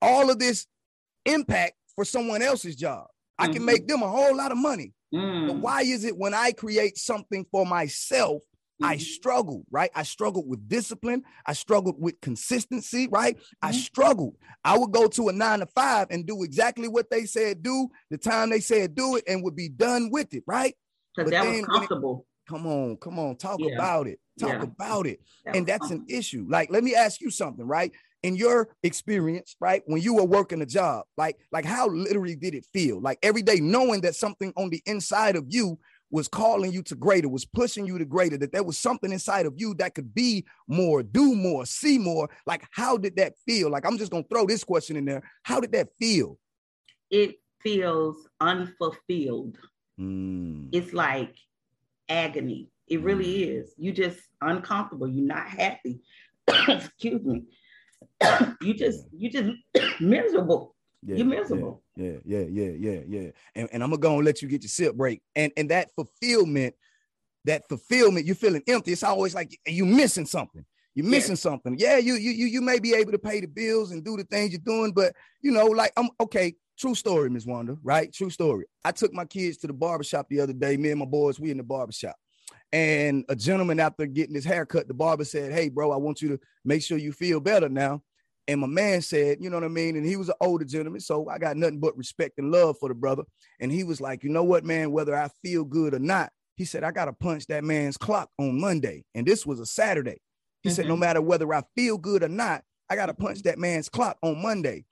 all 0.00 0.30
of 0.30 0.38
this 0.38 0.66
impact 1.26 1.74
for 1.96 2.04
someone 2.04 2.42
else's 2.42 2.76
job? 2.76 3.08
I 3.38 3.44
mm-hmm. 3.44 3.54
can 3.54 3.64
make 3.64 3.88
them 3.88 4.02
a 4.02 4.08
whole 4.08 4.36
lot 4.36 4.52
of 4.52 4.58
money. 4.58 4.92
Mm. 5.14 5.48
But 5.48 5.56
why 5.56 5.82
is 5.82 6.04
it 6.04 6.16
when 6.16 6.34
I 6.34 6.52
create 6.52 6.96
something 6.96 7.44
for 7.50 7.66
myself, 7.66 8.42
I 8.82 8.94
mm-hmm. 8.94 9.00
struggled, 9.00 9.64
right? 9.70 9.90
I 9.94 10.02
struggled 10.02 10.48
with 10.48 10.68
discipline. 10.68 11.22
I 11.46 11.52
struggled 11.52 12.00
with 12.00 12.20
consistency, 12.20 13.08
right? 13.10 13.36
Mm-hmm. 13.36 13.68
I 13.68 13.72
struggled. 13.72 14.36
I 14.64 14.78
would 14.78 14.92
go 14.92 15.06
to 15.08 15.28
a 15.28 15.32
nine 15.32 15.60
to 15.60 15.66
five 15.66 16.08
and 16.10 16.26
do 16.26 16.42
exactly 16.42 16.88
what 16.88 17.10
they 17.10 17.24
said 17.24 17.62
do, 17.62 17.88
the 18.10 18.18
time 18.18 18.50
they 18.50 18.60
said 18.60 18.94
do 18.94 19.16
it, 19.16 19.24
and 19.26 19.42
would 19.42 19.56
be 19.56 19.68
done 19.68 20.10
with 20.10 20.34
it, 20.34 20.44
right? 20.46 20.74
Because 21.16 21.30
that 21.30 21.46
was 21.46 21.64
comfortable. 21.66 22.26
It, 22.26 22.50
come 22.50 22.66
on, 22.66 22.96
come 22.96 23.18
on, 23.18 23.36
talk 23.36 23.58
yeah. 23.60 23.74
about 23.74 24.06
it. 24.06 24.18
Talk 24.38 24.54
yeah. 24.54 24.62
about 24.62 25.06
it. 25.06 25.20
That 25.44 25.56
and 25.56 25.66
that's 25.66 25.90
an 25.90 26.06
issue. 26.08 26.46
Like, 26.48 26.70
let 26.70 26.82
me 26.82 26.94
ask 26.94 27.20
you 27.20 27.30
something, 27.30 27.66
right? 27.66 27.92
In 28.22 28.36
your 28.36 28.68
experience, 28.82 29.56
right, 29.60 29.82
when 29.86 30.02
you 30.02 30.14
were 30.14 30.24
working 30.24 30.60
a 30.60 30.66
job, 30.66 31.04
like, 31.16 31.36
like 31.52 31.64
how 31.64 31.88
literally 31.88 32.36
did 32.36 32.54
it 32.54 32.66
feel? 32.72 33.00
Like 33.00 33.18
every 33.22 33.42
day 33.42 33.60
knowing 33.60 34.02
that 34.02 34.14
something 34.14 34.52
on 34.56 34.70
the 34.70 34.82
inside 34.86 35.36
of 35.36 35.44
you 35.48 35.78
was 36.10 36.28
calling 36.28 36.72
you 36.72 36.82
to 36.82 36.94
greater, 36.94 37.28
was 37.28 37.44
pushing 37.44 37.86
you 37.86 37.98
to 37.98 38.04
greater, 38.04 38.36
that 38.38 38.52
there 38.52 38.62
was 38.62 38.78
something 38.78 39.12
inside 39.12 39.46
of 39.46 39.54
you 39.56 39.74
that 39.74 39.94
could 39.94 40.14
be 40.14 40.44
more, 40.66 41.02
do 41.02 41.34
more, 41.34 41.64
see 41.66 41.98
more. 41.98 42.28
Like, 42.46 42.64
how 42.70 42.96
did 42.96 43.16
that 43.16 43.34
feel? 43.46 43.70
Like, 43.70 43.86
I'm 43.86 43.98
just 43.98 44.10
going 44.10 44.24
to 44.24 44.28
throw 44.28 44.46
this 44.46 44.64
question 44.64 44.96
in 44.96 45.04
there. 45.04 45.22
How 45.42 45.60
did 45.60 45.72
that 45.72 45.88
feel? 45.98 46.38
It 47.10 47.36
feels 47.60 48.16
unfulfilled. 48.40 49.56
Mm. 49.98 50.68
It's 50.72 50.92
like 50.92 51.34
agony. 52.08 52.70
It 52.88 53.02
really 53.02 53.24
mm. 53.24 53.60
is. 53.60 53.74
You 53.76 53.92
just 53.92 54.18
uncomfortable. 54.40 55.08
You're 55.08 55.26
not 55.26 55.46
happy. 55.46 56.00
Excuse 56.68 57.24
me. 57.24 57.44
you 58.60 58.74
just 58.74 59.04
you 59.12 59.30
just 59.30 59.50
miserable. 60.00 60.74
Yeah, 61.02 61.16
You're 61.16 61.26
miserable. 61.26 61.82
Yeah, 61.96 62.16
yeah, 62.24 62.44
yeah, 62.50 62.70
yeah, 62.78 63.00
yeah. 63.06 63.30
And, 63.54 63.68
and 63.72 63.82
I'm 63.82 63.90
gonna 63.90 64.00
go 64.00 64.16
and 64.16 64.24
let 64.24 64.42
you 64.42 64.48
get 64.48 64.62
your 64.62 64.68
sip 64.68 64.94
break. 64.94 65.22
And 65.34 65.52
and 65.56 65.70
that 65.70 65.94
fulfillment, 65.94 66.74
that 67.44 67.68
fulfillment, 67.68 68.26
you're 68.26 68.34
feeling 68.34 68.62
empty. 68.68 68.92
It's 68.92 69.02
always 69.02 69.34
like 69.34 69.58
you 69.66 69.86
missing 69.86 70.26
something. 70.26 70.64
You're 70.94 71.06
missing 71.06 71.32
yeah. 71.32 71.36
something. 71.36 71.76
Yeah, 71.78 71.96
you 71.96 72.14
you 72.14 72.32
you 72.32 72.46
you 72.46 72.60
may 72.60 72.78
be 72.78 72.94
able 72.94 73.12
to 73.12 73.18
pay 73.18 73.40
the 73.40 73.46
bills 73.46 73.92
and 73.92 74.04
do 74.04 74.16
the 74.16 74.24
things 74.24 74.52
you're 74.52 74.60
doing, 74.60 74.92
but 74.92 75.14
you 75.40 75.52
know, 75.52 75.66
like 75.66 75.92
I'm 75.96 76.10
okay. 76.20 76.54
True 76.78 76.94
story, 76.94 77.28
Miss 77.28 77.44
Wanda, 77.44 77.76
right? 77.82 78.10
True 78.10 78.30
story. 78.30 78.64
I 78.86 78.92
took 78.92 79.12
my 79.12 79.26
kids 79.26 79.58
to 79.58 79.66
the 79.66 79.74
barbershop 79.74 80.28
the 80.30 80.40
other 80.40 80.54
day. 80.54 80.78
Me 80.78 80.90
and 80.90 80.98
my 80.98 81.04
boys, 81.04 81.38
we 81.38 81.50
in 81.50 81.58
the 81.58 81.62
barbershop. 81.62 82.16
And 82.72 83.24
a 83.28 83.36
gentleman, 83.36 83.80
after 83.80 84.06
getting 84.06 84.34
his 84.34 84.44
hair 84.44 84.64
cut, 84.64 84.88
the 84.88 84.94
barber 84.94 85.24
said, 85.24 85.52
Hey, 85.52 85.68
bro, 85.68 85.92
I 85.92 85.96
want 85.96 86.22
you 86.22 86.30
to 86.30 86.40
make 86.64 86.82
sure 86.82 86.96
you 86.96 87.12
feel 87.12 87.40
better 87.40 87.68
now. 87.68 88.02
And 88.48 88.60
my 88.60 88.66
man 88.66 89.02
said, 89.02 89.38
You 89.40 89.50
know 89.50 89.56
what 89.56 89.64
I 89.64 89.68
mean? 89.68 89.96
And 89.96 90.06
he 90.06 90.16
was 90.16 90.28
an 90.28 90.34
older 90.40 90.64
gentleman. 90.64 91.00
So 91.00 91.28
I 91.28 91.38
got 91.38 91.56
nothing 91.56 91.80
but 91.80 91.96
respect 91.96 92.38
and 92.38 92.50
love 92.50 92.76
for 92.78 92.88
the 92.88 92.94
brother. 92.94 93.22
And 93.60 93.70
he 93.70 93.84
was 93.84 94.00
like, 94.00 94.24
You 94.24 94.30
know 94.30 94.44
what, 94.44 94.64
man? 94.64 94.92
Whether 94.92 95.14
I 95.14 95.28
feel 95.42 95.64
good 95.64 95.94
or 95.94 95.98
not, 95.98 96.30
he 96.56 96.64
said, 96.64 96.84
I 96.84 96.90
got 96.90 97.06
to 97.06 97.12
punch 97.12 97.46
that 97.46 97.64
man's 97.64 97.96
clock 97.96 98.28
on 98.38 98.60
Monday. 98.60 99.04
And 99.14 99.26
this 99.26 99.46
was 99.46 99.60
a 99.60 99.66
Saturday. 99.66 100.20
He 100.62 100.68
mm-hmm. 100.68 100.76
said, 100.76 100.86
No 100.86 100.96
matter 100.96 101.22
whether 101.22 101.52
I 101.54 101.62
feel 101.76 101.98
good 101.98 102.22
or 102.22 102.28
not, 102.28 102.62
I 102.88 102.96
got 102.96 103.06
to 103.06 103.14
punch 103.14 103.42
that 103.42 103.58
man's 103.58 103.88
clock 103.88 104.18
on 104.22 104.42
Monday. 104.42 104.84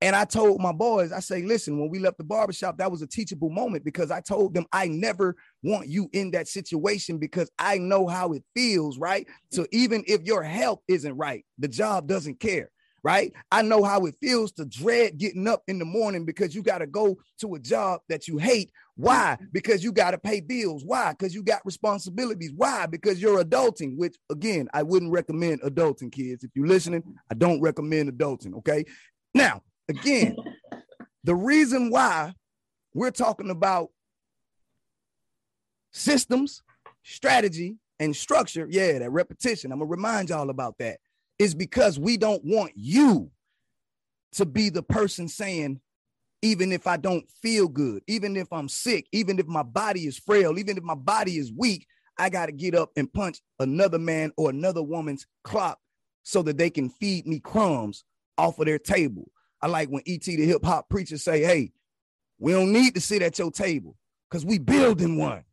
And 0.00 0.14
I 0.14 0.24
told 0.24 0.60
my 0.60 0.70
boys, 0.70 1.10
I 1.10 1.18
say, 1.18 1.42
listen, 1.42 1.78
when 1.80 1.90
we 1.90 1.98
left 1.98 2.18
the 2.18 2.24
barbershop, 2.24 2.78
that 2.78 2.90
was 2.90 3.02
a 3.02 3.06
teachable 3.06 3.50
moment 3.50 3.84
because 3.84 4.12
I 4.12 4.20
told 4.20 4.54
them 4.54 4.64
I 4.72 4.86
never 4.86 5.34
want 5.64 5.88
you 5.88 6.08
in 6.12 6.30
that 6.32 6.46
situation 6.46 7.18
because 7.18 7.50
I 7.58 7.78
know 7.78 8.06
how 8.06 8.32
it 8.32 8.44
feels, 8.54 8.96
right? 8.96 9.26
So 9.50 9.66
even 9.72 10.04
if 10.06 10.22
your 10.22 10.44
health 10.44 10.80
isn't 10.86 11.16
right, 11.16 11.44
the 11.58 11.66
job 11.66 12.06
doesn't 12.06 12.38
care, 12.38 12.70
right? 13.02 13.32
I 13.50 13.62
know 13.62 13.82
how 13.82 14.06
it 14.06 14.16
feels 14.20 14.52
to 14.52 14.64
dread 14.64 15.18
getting 15.18 15.46
up 15.46 15.62
in 15.68 15.78
the 15.78 15.84
morning 15.84 16.24
because 16.24 16.54
you 16.54 16.62
got 16.62 16.78
to 16.78 16.86
go 16.86 17.16
to 17.40 17.54
a 17.54 17.58
job 17.58 18.00
that 18.08 18.28
you 18.28 18.38
hate. 18.38 18.70
Why? 18.96 19.38
Because 19.52 19.84
you 19.84 19.92
got 19.92 20.10
to 20.10 20.18
pay 20.18 20.40
bills. 20.40 20.84
Why? 20.84 21.12
Because 21.12 21.34
you 21.34 21.42
got 21.42 21.64
responsibilities. 21.64 22.52
Why? 22.54 22.86
Because 22.86 23.22
you're 23.22 23.42
adulting, 23.42 23.96
which 23.96 24.16
again, 24.30 24.68
I 24.74 24.82
wouldn't 24.82 25.12
recommend 25.12 25.62
adulting, 25.62 26.10
kids. 26.10 26.44
If 26.44 26.50
you're 26.54 26.66
listening, 26.66 27.02
I 27.30 27.34
don't 27.34 27.60
recommend 27.60 28.10
adulting, 28.10 28.54
okay? 28.54 28.84
Now, 29.34 29.62
Again, 29.88 30.36
the 31.24 31.34
reason 31.34 31.90
why 31.90 32.34
we're 32.94 33.10
talking 33.10 33.50
about 33.50 33.90
systems, 35.92 36.62
strategy, 37.02 37.76
and 37.98 38.14
structure, 38.14 38.66
yeah, 38.70 38.98
that 38.98 39.10
repetition, 39.10 39.72
I'm 39.72 39.78
gonna 39.78 39.90
remind 39.90 40.28
y'all 40.28 40.50
about 40.50 40.76
that, 40.78 40.98
is 41.38 41.54
because 41.54 41.98
we 41.98 42.16
don't 42.16 42.44
want 42.44 42.72
you 42.74 43.30
to 44.32 44.44
be 44.46 44.68
the 44.68 44.82
person 44.82 45.28
saying, 45.28 45.80
even 46.42 46.72
if 46.72 46.86
I 46.86 46.96
don't 46.96 47.28
feel 47.42 47.68
good, 47.68 48.02
even 48.06 48.36
if 48.36 48.52
I'm 48.52 48.68
sick, 48.68 49.06
even 49.12 49.38
if 49.38 49.46
my 49.46 49.62
body 49.62 50.06
is 50.06 50.18
frail, 50.18 50.58
even 50.58 50.76
if 50.76 50.84
my 50.84 50.94
body 50.94 51.36
is 51.36 51.52
weak, 51.52 51.86
I 52.18 52.30
got 52.30 52.46
to 52.46 52.52
get 52.52 52.74
up 52.74 52.90
and 52.96 53.12
punch 53.12 53.40
another 53.58 53.98
man 53.98 54.32
or 54.36 54.50
another 54.50 54.82
woman's 54.82 55.26
clock 55.44 55.78
so 56.22 56.42
that 56.42 56.58
they 56.58 56.70
can 56.70 56.90
feed 56.90 57.26
me 57.26 57.40
crumbs 57.40 58.04
off 58.36 58.58
of 58.58 58.66
their 58.66 58.78
table. 58.78 59.30
I 59.60 59.66
like 59.66 59.88
when 59.88 60.02
ET 60.06 60.22
the 60.22 60.44
hip 60.44 60.64
hop 60.64 60.88
preacher 60.88 61.18
say, 61.18 61.42
"Hey, 61.42 61.72
we 62.38 62.52
don't 62.52 62.72
need 62.72 62.94
to 62.94 63.00
sit 63.00 63.22
at 63.22 63.38
your 63.38 63.50
table 63.50 63.96
because 64.28 64.44
we 64.44 64.58
building 64.58 65.16
one." 65.16 65.44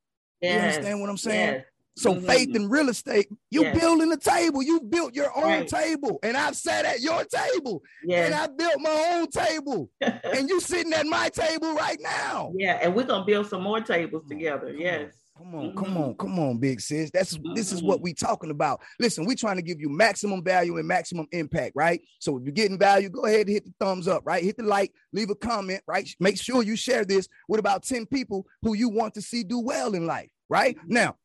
Yes. 0.41 0.53
You 0.53 0.59
understand 0.59 1.01
what 1.01 1.09
I'm 1.09 1.17
saying? 1.17 1.53
Yes. 1.55 1.65
So 1.97 2.13
mm-hmm. 2.13 2.25
faith 2.25 2.55
in 2.55 2.69
real 2.69 2.89
estate, 2.89 3.27
you 3.51 3.63
yes. 3.63 3.79
building 3.79 4.11
a 4.11 4.17
table. 4.17 4.61
You 4.61 4.81
built 4.81 5.15
your 5.15 5.35
own 5.35 5.43
right. 5.43 5.67
table, 5.67 6.19
and 6.23 6.35
I've 6.35 6.55
sat 6.55 6.83
at 6.83 6.99
your 7.01 7.23
table, 7.23 7.81
yes. 8.03 8.25
and 8.25 8.35
I 8.35 8.47
built 8.47 8.79
my 8.79 9.11
own 9.13 9.29
table, 9.29 9.89
and 10.01 10.49
you 10.49 10.59
sitting 10.59 10.93
at 10.93 11.05
my 11.05 11.29
table 11.29 11.73
right 11.73 11.97
now. 12.01 12.51
Yeah, 12.55 12.79
and 12.81 12.93
we're 12.93 13.05
gonna 13.05 13.25
build 13.25 13.47
some 13.47 13.63
more 13.63 13.79
tables 13.79 14.27
together. 14.27 14.73
Yes. 14.75 15.13
Come 15.37 15.53
on, 15.53 15.65
mm-hmm. 15.65 15.77
come 15.77 15.97
on, 15.97 16.15
come 16.15 16.39
on, 16.39 16.57
big 16.59 16.79
sis. 16.79 17.11
That's 17.11 17.37
mm-hmm. 17.37 17.53
this 17.55 17.73
is 17.73 17.83
what 17.83 17.97
mm-hmm. 17.97 18.03
we 18.03 18.13
talking 18.13 18.51
about. 18.51 18.81
Listen, 18.99 19.25
we 19.25 19.35
trying 19.35 19.57
to 19.57 19.61
give 19.61 19.81
you 19.81 19.89
maximum 19.89 20.41
value 20.41 20.77
and 20.77 20.87
maximum 20.87 21.27
impact, 21.33 21.73
right? 21.75 22.01
So 22.19 22.37
if 22.37 22.43
you're 22.43 22.53
getting 22.53 22.79
value, 22.79 23.09
go 23.09 23.25
ahead 23.25 23.47
and 23.47 23.49
hit 23.49 23.65
the 23.65 23.73
thumbs 23.79 24.07
up, 24.07 24.23
right? 24.25 24.43
Hit 24.43 24.55
the 24.57 24.63
like, 24.63 24.93
leave 25.11 25.29
a 25.29 25.35
comment, 25.35 25.81
right? 25.87 26.09
Make 26.21 26.41
sure 26.41 26.63
you 26.63 26.77
share 26.77 27.03
this 27.03 27.27
with 27.49 27.59
about 27.59 27.83
10 27.83 28.05
people 28.05 28.45
who 28.61 28.75
you 28.75 28.87
want 28.87 29.13
to 29.15 29.21
see 29.21 29.43
do 29.43 29.59
well 29.59 29.93
in 29.93 30.05
life, 30.05 30.29
right? 30.47 30.77
Mm-hmm. 30.77 30.93
Now, 30.93 31.15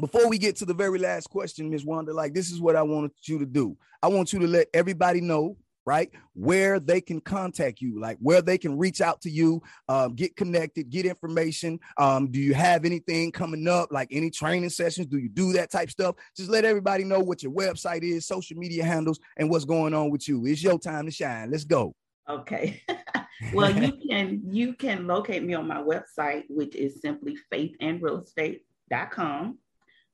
before 0.00 0.28
we 0.28 0.38
get 0.38 0.56
to 0.56 0.64
the 0.64 0.74
very 0.74 0.98
last 0.98 1.30
question, 1.30 1.70
Ms. 1.70 1.84
Wanda, 1.84 2.12
like 2.12 2.34
this 2.34 2.50
is 2.50 2.60
what 2.60 2.76
I 2.76 2.82
wanted 2.82 3.12
you 3.22 3.38
to 3.38 3.46
do. 3.46 3.76
I 4.02 4.08
want 4.08 4.32
you 4.32 4.38
to 4.40 4.46
let 4.46 4.68
everybody 4.74 5.20
know 5.20 5.56
right? 5.86 6.10
Where 6.34 6.78
they 6.78 7.00
can 7.00 7.20
contact 7.20 7.80
you, 7.80 7.98
like 8.00 8.16
where 8.20 8.42
they 8.42 8.58
can 8.58 8.78
reach 8.78 9.00
out 9.00 9.22
to 9.22 9.30
you, 9.30 9.62
um, 9.88 10.14
get 10.14 10.36
connected, 10.36 10.88
get 10.90 11.06
information. 11.06 11.80
Um, 11.98 12.30
do 12.30 12.38
you 12.38 12.54
have 12.54 12.84
anything 12.84 13.32
coming 13.32 13.66
up, 13.66 13.90
like 13.90 14.06
any 14.12 14.30
training 14.30 14.70
sessions? 14.70 15.08
Do 15.08 15.18
you 15.18 15.28
do 15.28 15.52
that 15.54 15.72
type 15.72 15.90
stuff? 15.90 16.14
Just 16.36 16.50
let 16.50 16.64
everybody 16.64 17.02
know 17.04 17.18
what 17.20 17.42
your 17.42 17.50
website 17.52 18.02
is, 18.02 18.26
social 18.26 18.56
media 18.56 18.84
handles, 18.84 19.18
and 19.36 19.50
what's 19.50 19.64
going 19.64 19.92
on 19.94 20.10
with 20.10 20.28
you. 20.28 20.46
It's 20.46 20.62
your 20.62 20.78
time 20.78 21.06
to 21.06 21.12
shine. 21.12 21.50
Let's 21.50 21.64
go. 21.64 21.92
Okay. 22.28 22.82
well, 23.52 23.76
you 23.76 23.92
can 24.08 24.42
you 24.48 24.74
can 24.74 25.06
locate 25.06 25.42
me 25.42 25.54
on 25.54 25.66
my 25.66 25.82
website, 25.82 26.44
which 26.48 26.76
is 26.76 27.00
simply 27.00 27.36
faithandrealestate.com. 27.52 29.58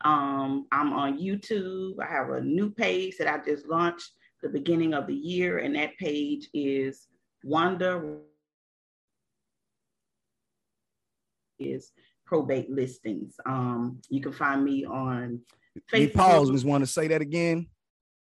Um, 0.04 0.66
I'm 0.72 0.92
on 0.92 1.18
YouTube. 1.18 1.94
I 2.00 2.06
have 2.06 2.30
a 2.30 2.40
new 2.40 2.70
page 2.70 3.16
that 3.18 3.28
I 3.28 3.42
just 3.44 3.66
launched 3.66 4.12
the 4.42 4.48
beginning 4.48 4.94
of 4.94 5.06
the 5.06 5.14
year, 5.14 5.58
and 5.58 5.74
that 5.76 5.96
page 5.96 6.48
is 6.52 7.08
Wanda 7.42 8.18
is 11.58 11.92
probate 12.26 12.70
listings. 12.70 13.34
Um, 13.46 14.00
you 14.10 14.20
can 14.20 14.32
find 14.32 14.64
me 14.64 14.84
on 14.84 15.40
Facebook. 15.92 16.14
pause, 16.14 16.50
Ms. 16.50 16.64
Want 16.64 16.82
to 16.82 16.86
say 16.86 17.08
that 17.08 17.22
again? 17.22 17.66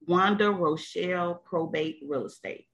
Wanda 0.07 0.51
Rochelle 0.51 1.35
Probate 1.45 1.99
Real 2.07 2.25
Estate. 2.25 2.67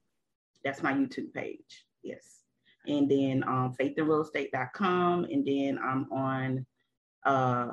That's 0.64 0.84
my 0.84 0.94
YouTube 0.94 1.34
page. 1.34 1.86
Yes. 2.04 2.40
And 2.86 3.10
then 3.10 3.44
um, 3.48 3.74
faithandrealestate.com. 3.80 5.26
And 5.26 5.46
then 5.46 5.80
I'm 5.84 6.12
on 6.12 6.66
uh, 7.26 7.68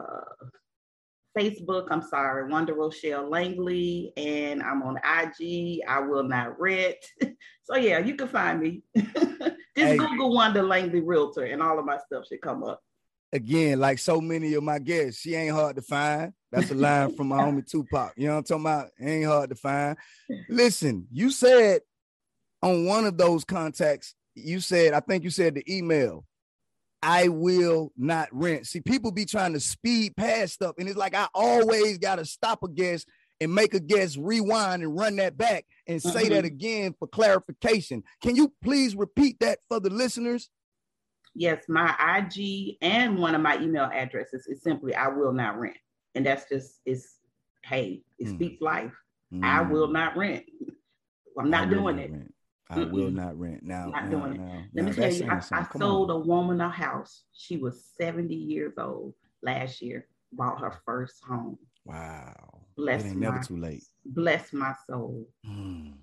Facebook, 1.38 1.86
I'm 1.90 2.02
sorry, 2.02 2.50
Wanda 2.50 2.74
Rochelle 2.74 3.28
Langley, 3.28 4.12
and 4.16 4.62
I'm 4.62 4.82
on 4.82 4.96
IG. 4.96 5.80
I 5.88 6.00
will 6.00 6.24
not 6.24 6.58
rent. 6.60 6.96
so 7.62 7.76
yeah, 7.76 7.98
you 7.98 8.14
can 8.14 8.28
find 8.28 8.60
me. 8.60 8.82
Just 8.96 9.56
hey. 9.76 9.96
Google 9.96 10.34
Wanda 10.34 10.62
Langley 10.62 11.00
Realtor, 11.00 11.44
and 11.44 11.62
all 11.62 11.78
of 11.78 11.84
my 11.84 11.98
stuff 12.06 12.26
should 12.26 12.42
come 12.42 12.64
up. 12.64 12.80
Again, 13.32 13.78
like 13.78 13.98
so 13.98 14.20
many 14.20 14.54
of 14.54 14.64
my 14.64 14.80
guests, 14.80 15.20
she 15.20 15.36
ain't 15.36 15.54
hard 15.54 15.76
to 15.76 15.82
find. 15.82 16.32
That's 16.50 16.72
a 16.72 16.74
line 16.74 17.14
from 17.14 17.28
my 17.28 17.38
homie 17.38 17.64
Tupac. 17.64 18.12
You 18.16 18.26
know 18.26 18.32
what 18.34 18.38
I'm 18.38 18.44
talking 18.44 18.64
about? 18.64 18.88
Ain't 19.00 19.26
hard 19.26 19.50
to 19.50 19.56
find. 19.56 19.96
Listen, 20.48 21.06
you 21.12 21.30
said 21.30 21.82
on 22.60 22.86
one 22.86 23.06
of 23.06 23.16
those 23.16 23.44
contacts, 23.44 24.14
you 24.34 24.60
said, 24.60 24.94
I 24.94 25.00
think 25.00 25.22
you 25.22 25.30
said 25.30 25.54
the 25.54 25.64
email 25.72 26.24
I 27.02 27.28
will 27.28 27.92
not 27.96 28.28
rent. 28.32 28.66
See, 28.66 28.80
people 28.80 29.10
be 29.10 29.24
trying 29.24 29.54
to 29.54 29.60
speed 29.60 30.16
past 30.16 30.54
stuff, 30.54 30.74
and 30.78 30.88
it's 30.88 30.98
like 30.98 31.14
I 31.14 31.28
always 31.34 31.98
got 31.98 32.16
to 32.16 32.24
stop 32.24 32.62
a 32.62 32.68
guest 32.68 33.08
and 33.40 33.54
make 33.54 33.72
a 33.74 33.80
guest 33.80 34.18
rewind 34.20 34.82
and 34.82 34.96
run 34.96 35.16
that 35.16 35.36
back 35.38 35.64
and 35.86 36.02
say 36.02 36.24
mm-hmm. 36.24 36.34
that 36.34 36.44
again 36.44 36.94
for 36.98 37.08
clarification. 37.08 38.02
Can 38.22 38.36
you 38.36 38.52
please 38.62 38.94
repeat 38.94 39.40
that 39.40 39.60
for 39.68 39.80
the 39.80 39.88
listeners? 39.90 40.50
Yes, 41.34 41.64
my 41.68 41.94
IG 42.18 42.76
and 42.82 43.18
one 43.18 43.34
of 43.34 43.40
my 43.40 43.56
email 43.58 43.88
addresses 43.92 44.46
is 44.46 44.62
simply 44.62 44.94
I 44.94 45.08
will 45.08 45.32
not 45.32 45.58
rent. 45.58 45.76
And 46.14 46.26
that's 46.26 46.48
just 46.48 46.80
it's 46.84 47.16
hey, 47.64 48.02
it 48.18 48.26
mm. 48.26 48.34
speaks 48.34 48.60
life. 48.60 48.92
Mm. 49.32 49.44
I 49.44 49.62
will 49.62 49.88
not 49.88 50.16
rent. 50.16 50.44
I'm 51.38 51.50
not 51.50 51.70
doing 51.70 51.98
it. 51.98 52.10
Rent. 52.10 52.34
I 52.70 52.76
Mm-mm. 52.76 52.92
will 52.92 53.10
not 53.10 53.38
rent. 53.38 53.64
Now, 53.64 53.86
not 53.86 54.04
now, 54.04 54.10
doing 54.10 54.46
now, 54.46 54.58
it. 54.58 54.64
Let 54.74 54.84
me 54.84 54.92
tell 54.92 55.12
you, 55.12 55.28
I, 55.28 55.42
I 55.52 55.66
sold 55.76 56.10
on. 56.10 56.16
a 56.16 56.20
woman 56.20 56.60
a 56.60 56.70
house. 56.70 57.24
She 57.32 57.56
was 57.56 57.84
70 58.00 58.32
years 58.32 58.74
old 58.78 59.14
last 59.42 59.82
year, 59.82 60.06
bought 60.32 60.60
her 60.60 60.78
first 60.86 61.16
home. 61.28 61.58
Wow. 61.84 62.60
Bless 62.76 63.04
it 63.04 63.08
ain't 63.08 63.16
my, 63.16 63.30
never 63.30 63.42
too 63.42 63.56
late. 63.56 63.82
Bless 64.04 64.52
my 64.52 64.72
soul. 64.88 65.28
Mm. 65.44 65.94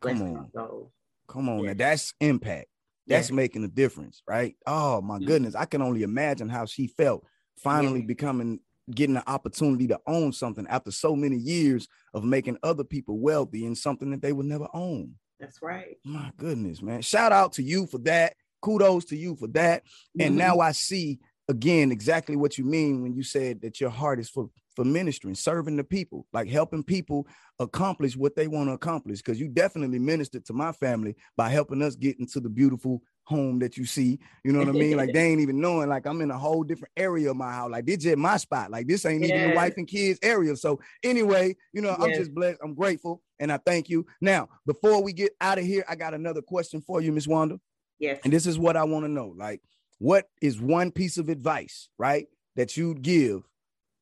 Come 0.00 0.22
on. 0.22 0.50
soul. 0.54 0.92
Come 1.28 1.48
on. 1.50 1.58
Yes. 1.58 1.66
Now 1.66 1.74
that's 1.74 2.14
impact. 2.20 2.68
That's 3.06 3.28
yes. 3.28 3.34
making 3.34 3.64
a 3.64 3.68
difference, 3.68 4.22
right? 4.26 4.56
Oh 4.66 5.02
my 5.02 5.16
mm-hmm. 5.16 5.26
goodness. 5.26 5.54
I 5.54 5.66
can 5.66 5.82
only 5.82 6.04
imagine 6.04 6.48
how 6.48 6.64
she 6.64 6.86
felt 6.86 7.26
finally 7.58 8.00
yes. 8.00 8.06
becoming 8.06 8.60
getting 8.90 9.14
the 9.14 9.30
opportunity 9.30 9.86
to 9.88 10.00
own 10.06 10.32
something 10.32 10.66
after 10.68 10.90
so 10.90 11.16
many 11.16 11.36
years 11.36 11.86
of 12.12 12.24
making 12.24 12.58
other 12.62 12.84
people 12.84 13.18
wealthy 13.18 13.64
in 13.64 13.74
something 13.74 14.10
that 14.10 14.22
they 14.22 14.32
would 14.32 14.46
never 14.46 14.68
own. 14.74 15.14
That's 15.40 15.60
right. 15.62 15.96
My 16.04 16.30
goodness, 16.36 16.82
man. 16.82 17.02
Shout 17.02 17.32
out 17.32 17.54
to 17.54 17.62
you 17.62 17.86
for 17.86 17.98
that. 17.98 18.34
Kudos 18.62 19.06
to 19.06 19.16
you 19.16 19.36
for 19.36 19.48
that. 19.48 19.82
And 20.18 20.30
mm-hmm. 20.30 20.38
now 20.38 20.60
I 20.60 20.72
see 20.72 21.18
again 21.48 21.92
exactly 21.92 22.36
what 22.36 22.56
you 22.56 22.64
mean 22.64 23.02
when 23.02 23.14
you 23.14 23.22
said 23.22 23.60
that 23.62 23.80
your 23.80 23.90
heart 23.90 24.18
is 24.20 24.30
for 24.30 24.48
for 24.74 24.84
ministering, 24.84 25.34
serving 25.34 25.76
the 25.76 25.84
people, 25.84 26.26
like 26.32 26.48
helping 26.48 26.82
people 26.82 27.26
accomplish 27.60 28.16
what 28.16 28.34
they 28.34 28.48
want 28.48 28.68
to 28.68 28.72
accomplish. 28.72 29.18
Because 29.18 29.38
you 29.38 29.48
definitely 29.48 29.98
ministered 29.98 30.44
to 30.46 30.52
my 30.52 30.72
family 30.72 31.14
by 31.36 31.48
helping 31.48 31.82
us 31.82 31.94
get 31.94 32.18
into 32.18 32.40
the 32.40 32.48
beautiful 32.48 33.00
home 33.24 33.58
that 33.60 33.76
you 33.76 33.86
see. 33.86 34.18
You 34.44 34.52
know 34.52 34.58
what 34.58 34.68
I 34.68 34.72
mean? 34.72 34.96
Like 34.96 35.12
they 35.12 35.24
ain't 35.30 35.40
even 35.40 35.60
knowing, 35.60 35.88
like 35.88 36.06
I'm 36.06 36.20
in 36.20 36.30
a 36.30 36.38
whole 36.38 36.62
different 36.62 36.92
area 36.96 37.30
of 37.30 37.36
my 37.36 37.52
house. 37.52 37.70
Like 37.70 37.86
this 37.86 38.04
is 38.04 38.16
my 38.16 38.36
spot. 38.36 38.70
Like 38.70 38.86
this 38.86 39.06
ain't 39.06 39.24
even 39.24 39.50
the 39.50 39.56
wife 39.56 39.74
and 39.76 39.86
kids 39.86 40.18
area. 40.22 40.56
So 40.56 40.80
anyway, 41.02 41.56
you 41.72 41.80
know, 41.80 41.96
I'm 41.98 42.12
just 42.12 42.34
blessed. 42.34 42.58
I'm 42.62 42.74
grateful 42.74 43.22
and 43.38 43.52
I 43.52 43.58
thank 43.58 43.88
you. 43.88 44.06
Now, 44.20 44.48
before 44.66 45.02
we 45.02 45.12
get 45.12 45.32
out 45.40 45.58
of 45.58 45.64
here, 45.64 45.84
I 45.88 45.96
got 45.96 46.14
another 46.14 46.42
question 46.42 46.80
for 46.80 47.00
you, 47.00 47.12
Miss 47.12 47.26
Wanda. 47.26 47.58
Yes. 47.98 48.20
And 48.24 48.32
this 48.32 48.46
is 48.46 48.58
what 48.58 48.76
I 48.76 48.84
want 48.84 49.04
to 49.04 49.10
know. 49.10 49.34
Like, 49.36 49.60
what 49.98 50.28
is 50.42 50.60
one 50.60 50.90
piece 50.90 51.18
of 51.18 51.28
advice, 51.28 51.88
right, 51.98 52.26
that 52.56 52.76
you'd 52.76 53.02
give 53.02 53.42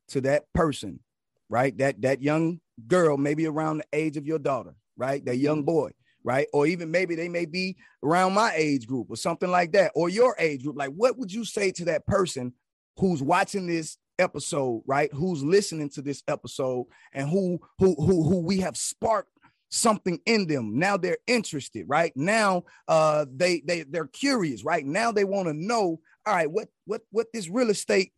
to 0.09 0.21
that 0.23 0.45
person, 0.53 1.01
right? 1.49 1.77
That 1.79 2.03
that 2.03 2.23
young 2.23 2.61
girl, 2.87 3.17
maybe 3.17 3.47
around 3.47 3.79
the 3.79 3.85
age 3.93 4.17
of 4.17 4.27
your 4.27 4.39
daughter, 4.39 4.75
right? 4.97 5.25
That 5.25 5.37
young 5.37 5.59
mm-hmm. 5.59 5.67
boy, 5.67 5.91
right? 6.25 6.47
Or 6.53 6.67
even 6.67 6.91
maybe 6.91 7.15
they 7.15 7.29
may 7.29 7.45
be 7.45 7.77
around 8.03 8.35
my 8.35 8.53
age 8.55 8.87
group 8.87 9.09
or 9.11 9.17
something 9.17 9.51
like 9.51 9.73
that, 9.73 9.93
or 9.95 10.09
your 10.09 10.35
age 10.39 10.63
group. 10.63 10.77
Like, 10.77 10.91
what 10.91 11.19
would 11.19 11.33
you 11.33 11.45
say 11.45 11.71
to 11.73 11.85
that 11.87 12.07
person 12.07 12.55
who's 12.99 13.23
watching 13.23 13.67
this 13.67 13.97
episode, 14.19 14.83
right? 14.87 15.13
Who's 15.13 15.43
listening 15.43 15.91
to 15.91 16.03
this 16.03 16.23
episode 16.29 16.87
and 17.13 17.29
who 17.29 17.61
who 17.79 17.95
who 17.95 18.29
who 18.29 18.41
we 18.41 18.61
have 18.61 18.77
sparked 18.77 19.31
something 19.71 20.21
in 20.27 20.47
them. 20.47 20.79
Now 20.79 20.97
they're 20.97 21.19
interested, 21.27 21.87
right? 21.89 22.13
Now 22.15 22.65
uh 22.89 23.27
they 23.35 23.63
they 23.67 23.83
they're 23.83 24.07
curious, 24.07 24.65
right? 24.65 24.85
Now 24.85 25.13
they 25.13 25.25
want 25.25 25.49
to 25.49 25.55
know, 25.55 26.01
all 26.27 26.35
right, 26.35 26.51
what 26.51 26.69
what 26.85 27.03
what 27.11 27.29
this 27.33 27.49
real 27.49 27.71
estate 27.71 28.13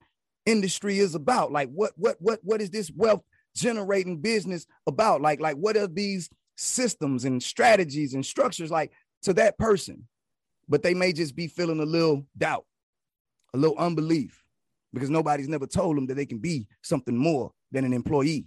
industry 0.46 0.98
is 0.98 1.14
about. 1.14 1.52
Like 1.52 1.70
what 1.70 1.92
what 1.96 2.16
what 2.20 2.40
what 2.42 2.60
is 2.60 2.70
this 2.70 2.90
wealth 2.94 3.22
generating 3.56 4.20
business 4.20 4.66
about? 4.86 5.20
Like 5.20 5.40
like 5.40 5.56
what 5.56 5.76
are 5.76 5.86
these 5.86 6.28
systems 6.56 7.24
and 7.24 7.42
strategies 7.42 8.14
and 8.14 8.26
structures 8.26 8.70
like 8.70 8.92
to 9.22 9.32
that 9.34 9.56
person? 9.58 10.06
But 10.68 10.82
they 10.82 10.94
may 10.94 11.12
just 11.12 11.36
be 11.36 11.46
feeling 11.46 11.80
a 11.80 11.84
little 11.84 12.26
doubt, 12.36 12.64
a 13.52 13.58
little 13.58 13.76
unbelief 13.78 14.43
because 14.94 15.10
nobody's 15.10 15.48
never 15.48 15.66
told 15.66 15.96
them 15.96 16.06
that 16.06 16.14
they 16.14 16.26
can 16.26 16.38
be 16.38 16.66
something 16.82 17.16
more 17.16 17.52
than 17.72 17.84
an 17.84 17.92
employee, 17.92 18.46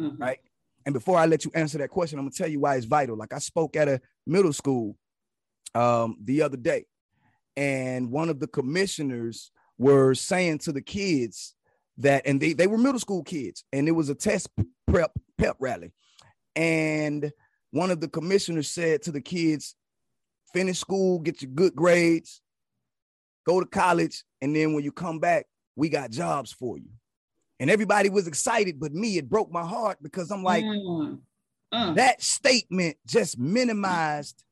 mm-hmm. 0.00 0.20
right? 0.20 0.38
And 0.84 0.92
before 0.92 1.18
I 1.18 1.26
let 1.26 1.44
you 1.44 1.52
answer 1.54 1.78
that 1.78 1.90
question, 1.90 2.18
I'm 2.18 2.24
gonna 2.24 2.34
tell 2.34 2.48
you 2.48 2.60
why 2.60 2.76
it's 2.76 2.86
vital. 2.86 3.16
Like 3.16 3.32
I 3.32 3.38
spoke 3.38 3.76
at 3.76 3.88
a 3.88 4.00
middle 4.26 4.52
school 4.52 4.96
um, 5.74 6.16
the 6.22 6.42
other 6.42 6.56
day, 6.56 6.86
and 7.56 8.10
one 8.10 8.28
of 8.28 8.40
the 8.40 8.48
commissioners 8.48 9.52
were 9.78 10.14
saying 10.14 10.58
to 10.58 10.72
the 10.72 10.82
kids 10.82 11.54
that, 11.98 12.26
and 12.26 12.40
they, 12.40 12.52
they 12.52 12.66
were 12.66 12.78
middle 12.78 13.00
school 13.00 13.22
kids, 13.22 13.64
and 13.72 13.86
it 13.88 13.92
was 13.92 14.08
a 14.08 14.14
test 14.14 14.48
prep 14.86 15.12
pep 15.38 15.56
rally. 15.60 15.92
And 16.56 17.32
one 17.70 17.90
of 17.90 18.00
the 18.00 18.08
commissioners 18.08 18.68
said 18.68 19.02
to 19.02 19.12
the 19.12 19.20
kids, 19.20 19.74
finish 20.52 20.78
school, 20.78 21.18
get 21.18 21.42
your 21.42 21.50
good 21.50 21.74
grades, 21.74 22.40
go 23.46 23.60
to 23.60 23.66
college, 23.66 24.24
and 24.40 24.54
then 24.54 24.74
when 24.74 24.84
you 24.84 24.92
come 24.92 25.18
back, 25.18 25.46
we 25.76 25.88
got 25.88 26.10
jobs 26.10 26.52
for 26.52 26.78
you. 26.78 26.90
And 27.60 27.70
everybody 27.70 28.10
was 28.10 28.26
excited, 28.26 28.80
but 28.80 28.92
me, 28.92 29.18
it 29.18 29.28
broke 29.28 29.50
my 29.50 29.64
heart 29.64 29.98
because 30.02 30.30
I'm 30.30 30.42
like, 30.42 30.64
mm. 30.64 31.18
Mm. 31.72 31.94
that 31.96 32.22
statement 32.22 32.96
just 33.06 33.38
minimized 33.38 34.42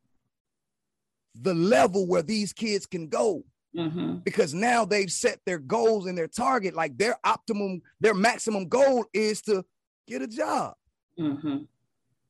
the 1.34 1.54
level 1.54 2.06
where 2.06 2.22
these 2.22 2.52
kids 2.52 2.86
can 2.86 3.08
go. 3.08 3.44
Mm-hmm. 3.76 4.16
Because 4.24 4.52
now 4.52 4.84
they've 4.84 5.10
set 5.10 5.38
their 5.46 5.58
goals 5.58 6.06
and 6.06 6.18
their 6.18 6.26
target, 6.26 6.74
like 6.74 6.98
their 6.98 7.16
optimum, 7.22 7.82
their 8.00 8.14
maximum 8.14 8.66
goal 8.66 9.04
is 9.12 9.42
to 9.42 9.64
get 10.08 10.22
a 10.22 10.26
job. 10.26 10.74
Mm-hmm. 11.18 11.58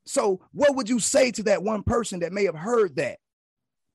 So, 0.04 0.40
what 0.52 0.76
would 0.76 0.88
you 0.88 0.98
say 0.98 1.30
to 1.32 1.42
that 1.44 1.62
one 1.62 1.82
person 1.82 2.20
that 2.20 2.32
may 2.32 2.44
have 2.44 2.56
heard 2.56 2.96
that, 2.96 3.18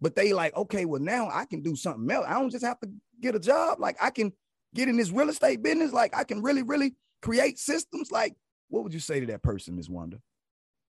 but 0.01 0.15
they 0.15 0.33
like, 0.33 0.55
okay, 0.55 0.85
well, 0.85 1.01
now 1.01 1.29
I 1.31 1.45
can 1.45 1.61
do 1.61 1.75
something 1.75 2.09
else. 2.09 2.25
I 2.27 2.33
don't 2.33 2.49
just 2.49 2.65
have 2.65 2.79
to 2.79 2.89
get 3.21 3.35
a 3.35 3.39
job. 3.39 3.79
Like 3.79 3.97
I 4.01 4.09
can 4.09 4.33
get 4.75 4.89
in 4.89 4.97
this 4.97 5.09
real 5.09 5.29
estate 5.29 5.63
business. 5.63 5.91
Like 5.91 6.15
I 6.15 6.23
can 6.23 6.43
really, 6.43 6.61
really 6.61 6.93
create 7.21 7.57
systems. 7.57 8.11
Like, 8.11 8.35
what 8.69 8.83
would 8.83 8.93
you 8.93 8.99
say 8.99 9.19
to 9.19 9.25
that 9.27 9.41
person, 9.41 9.75
Ms. 9.75 9.89
Wanda? 9.89 10.19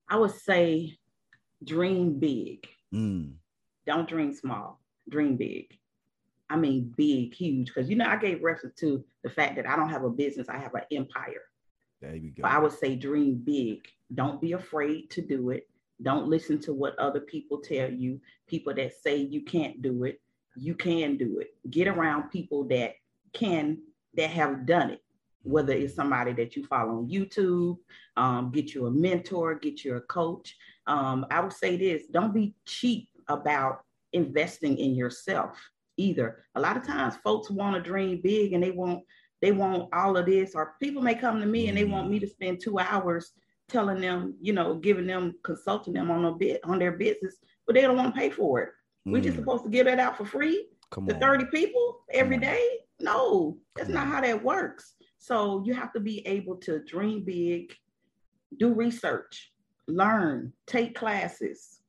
I 0.07 0.15
would 0.15 0.31
say 0.31 0.97
dream 1.63 2.19
big. 2.19 2.67
Mm. 2.93 3.33
Don't 3.85 4.07
dream 4.07 4.33
small. 4.33 4.79
Dream 5.09 5.35
big. 5.35 5.77
I 6.49 6.55
mean 6.57 6.93
big, 6.95 7.33
huge. 7.33 7.67
Because 7.67 7.89
you 7.89 7.95
know, 7.95 8.05
I 8.05 8.17
gave 8.17 8.43
reference 8.43 8.75
to 8.79 9.03
the 9.23 9.29
fact 9.29 9.55
that 9.55 9.67
I 9.67 9.75
don't 9.75 9.89
have 9.89 10.03
a 10.03 10.09
business, 10.09 10.49
I 10.49 10.57
have 10.57 10.75
an 10.75 10.83
empire. 10.91 11.41
There 12.01 12.15
you 12.15 12.31
go. 12.31 12.43
But 12.43 12.51
I 12.51 12.59
would 12.59 12.73
say 12.73 12.95
dream 12.95 13.41
big. 13.43 13.87
Don't 14.13 14.41
be 14.41 14.53
afraid 14.53 15.09
to 15.11 15.21
do 15.21 15.51
it. 15.51 15.67
Don't 16.01 16.27
listen 16.27 16.59
to 16.61 16.73
what 16.73 16.97
other 16.97 17.19
people 17.19 17.59
tell 17.59 17.89
you. 17.89 18.19
People 18.47 18.73
that 18.73 18.93
say 19.01 19.17
you 19.17 19.41
can't 19.41 19.81
do 19.81 20.03
it, 20.03 20.19
you 20.55 20.73
can 20.75 21.15
do 21.15 21.39
it. 21.39 21.55
Get 21.69 21.87
around 21.87 22.31
people 22.31 22.63
that 22.65 22.95
can 23.33 23.79
that 24.15 24.29
have 24.29 24.65
done 24.65 24.91
it. 24.91 25.01
Whether 25.43 25.73
it's 25.73 25.95
somebody 25.95 26.33
that 26.33 26.55
you 26.55 26.65
follow 26.65 26.97
on 26.99 27.09
youtube 27.09 27.77
um, 28.15 28.51
get 28.51 28.75
you 28.75 28.85
a 28.85 28.91
mentor 28.91 29.55
get 29.55 29.83
you 29.83 29.95
a 29.95 30.01
coach. 30.01 30.55
Um, 30.87 31.25
i 31.31 31.39
would 31.39 31.53
say 31.53 31.77
this 31.77 32.03
don't 32.11 32.33
be 32.33 32.53
cheap 32.65 33.09
about 33.27 33.81
investing 34.13 34.77
in 34.77 34.95
yourself 34.95 35.57
either. 35.97 36.43
A 36.55 36.59
lot 36.61 36.77
of 36.77 36.85
times 36.85 37.15
folks 37.23 37.49
want 37.49 37.75
to 37.75 37.81
dream 37.81 38.19
big 38.21 38.53
and 38.53 38.63
they 38.63 38.71
want 38.71 39.03
they 39.41 39.51
want 39.51 39.89
all 39.93 40.17
of 40.17 40.25
this 40.25 40.53
or 40.53 40.75
people 40.79 41.01
may 41.01 41.15
come 41.15 41.39
to 41.39 41.45
me 41.45 41.67
and 41.67 41.77
they 41.77 41.83
want 41.83 42.09
me 42.09 42.19
to 42.19 42.27
spend 42.27 42.59
two 42.59 42.77
hours 42.79 43.31
telling 43.69 44.01
them 44.01 44.35
you 44.41 44.53
know 44.53 44.75
giving 44.75 45.07
them 45.07 45.33
consulting 45.43 45.93
them 45.93 46.11
on 46.11 46.25
a 46.25 46.33
bit 46.33 46.59
on 46.63 46.77
their 46.77 46.91
business 46.91 47.35
but 47.65 47.73
they 47.73 47.81
don't 47.81 47.97
want 47.97 48.13
to 48.13 48.19
pay 48.19 48.29
for 48.29 48.61
it. 48.61 48.69
Mm. 49.07 49.13
we're 49.13 49.21
just 49.21 49.37
supposed 49.37 49.63
to 49.63 49.69
give 49.69 49.85
that 49.85 49.99
out 49.99 50.17
for 50.17 50.25
free 50.25 50.67
Come 50.91 51.07
to 51.07 51.13
on. 51.15 51.21
30 51.21 51.45
people 51.45 52.01
every 52.13 52.37
day 52.37 52.79
no, 53.01 53.57
that's 53.75 53.89
not 53.89 54.07
how 54.07 54.21
that 54.21 54.43
works. 54.43 54.95
So 55.19 55.63
you 55.65 55.73
have 55.73 55.93
to 55.93 55.99
be 55.99 56.25
able 56.27 56.55
to 56.57 56.83
dream 56.83 57.23
big, 57.23 57.73
do 58.57 58.73
research, 58.73 59.51
learn, 59.87 60.53
take 60.67 60.95
classes. 60.95 61.79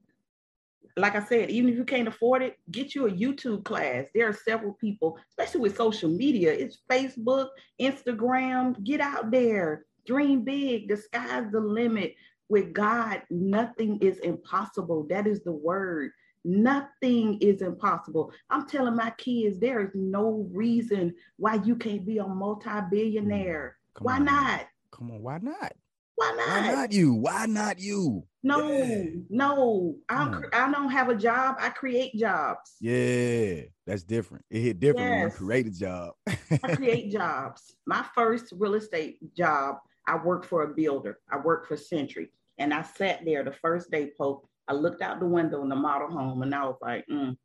Like 0.96 1.16
I 1.16 1.24
said, 1.24 1.50
even 1.50 1.70
if 1.70 1.76
you 1.76 1.84
can't 1.84 2.08
afford 2.08 2.42
it, 2.42 2.58
get 2.70 2.94
you 2.94 3.06
a 3.06 3.10
YouTube 3.10 3.64
class. 3.64 4.06
There 4.14 4.28
are 4.28 4.34
several 4.34 4.74
people, 4.74 5.18
especially 5.30 5.62
with 5.62 5.76
social 5.76 6.10
media. 6.10 6.52
It's 6.52 6.82
Facebook, 6.90 7.48
Instagram. 7.80 8.82
Get 8.84 9.00
out 9.00 9.30
there, 9.30 9.86
dream 10.06 10.44
big. 10.44 10.88
The 10.88 10.96
sky's 10.98 11.50
the 11.50 11.60
limit. 11.60 12.14
With 12.50 12.74
God, 12.74 13.22
nothing 13.30 13.98
is 14.00 14.18
impossible. 14.18 15.06
That 15.08 15.26
is 15.26 15.42
the 15.42 15.52
word. 15.52 16.10
Nothing 16.44 17.38
is 17.40 17.62
impossible. 17.62 18.32
I'm 18.50 18.66
telling 18.66 18.96
my 18.96 19.10
kids 19.10 19.58
there 19.58 19.80
is 19.80 19.90
no 19.94 20.48
reason 20.52 21.14
why 21.36 21.54
you 21.64 21.76
can't 21.76 22.04
be 22.04 22.18
a 22.18 22.26
multi-billionaire. 22.26 23.76
Mm, 23.76 23.98
come 23.98 24.04
why 24.04 24.16
on. 24.16 24.24
not? 24.24 24.66
Come 24.90 25.10
on, 25.12 25.22
why 25.22 25.38
not? 25.38 25.72
Why 26.16 26.34
not? 26.36 26.48
Why 26.48 26.72
not 26.72 26.92
you? 26.92 27.14
Why 27.14 27.46
not 27.46 27.80
you? 27.80 28.24
No, 28.42 28.70
yeah. 28.70 29.04
no. 29.30 29.96
I 30.08 30.24
don't, 30.24 30.42
mm. 30.42 30.48
I 30.52 30.70
don't 30.70 30.90
have 30.90 31.08
a 31.08 31.14
job. 31.14 31.56
I 31.58 31.70
create 31.70 32.14
jobs. 32.14 32.74
Yeah, 32.80 33.62
that's 33.86 34.02
different. 34.02 34.44
It 34.50 34.60
hit 34.60 34.80
different 34.80 35.08
yes. 35.08 35.22
when 35.22 35.30
you 35.30 35.36
create 35.36 35.66
a 35.66 35.78
job. 35.78 36.12
I 36.26 36.74
create 36.74 37.12
jobs. 37.12 37.74
My 37.86 38.04
first 38.14 38.52
real 38.56 38.74
estate 38.74 39.34
job, 39.34 39.76
I 40.06 40.16
worked 40.16 40.46
for 40.46 40.62
a 40.62 40.74
builder. 40.74 41.18
I 41.30 41.38
worked 41.38 41.68
for 41.68 41.76
Century. 41.76 42.30
And 42.58 42.74
I 42.74 42.82
sat 42.82 43.24
there 43.24 43.42
the 43.42 43.52
first 43.52 43.90
day, 43.90 44.10
Pope, 44.18 44.46
I 44.68 44.74
looked 44.74 45.02
out 45.02 45.20
the 45.20 45.26
window 45.26 45.62
in 45.62 45.68
the 45.68 45.76
model 45.76 46.08
home 46.08 46.42
and 46.42 46.54
I 46.54 46.64
was 46.64 46.76
like, 46.80 47.04
mm, 47.10 47.36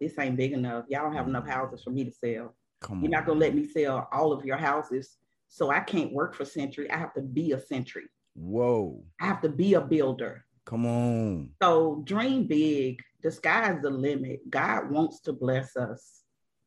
this 0.00 0.18
ain't 0.18 0.36
big 0.36 0.52
enough. 0.52 0.84
Y'all 0.88 1.04
don't 1.04 1.14
have 1.14 1.28
enough 1.28 1.44
mm. 1.44 1.50
houses 1.50 1.82
for 1.82 1.90
me 1.90 2.04
to 2.04 2.12
sell. 2.12 2.54
Come 2.80 3.02
You're 3.02 3.10
not 3.10 3.26
gonna 3.26 3.38
let 3.38 3.54
me 3.54 3.66
sell 3.66 4.08
all 4.12 4.32
of 4.32 4.44
your 4.44 4.56
houses. 4.56 5.16
So 5.48 5.70
I 5.70 5.80
can't 5.80 6.12
work 6.12 6.34
for 6.34 6.44
Century. 6.44 6.90
I 6.90 6.96
have 6.96 7.12
to 7.14 7.22
be 7.22 7.52
a 7.52 7.60
Century. 7.60 8.04
Whoa. 8.34 9.04
I 9.20 9.26
have 9.26 9.42
to 9.42 9.48
be 9.48 9.74
a 9.74 9.80
builder. 9.80 10.44
Come 10.64 10.86
on. 10.86 11.50
So 11.62 12.02
dream 12.04 12.46
big. 12.46 13.00
The 13.22 13.30
sky's 13.30 13.82
the 13.82 13.90
limit. 13.90 14.48
God 14.48 14.90
wants 14.90 15.20
to 15.22 15.32
bless 15.32 15.76
us. 15.76 16.22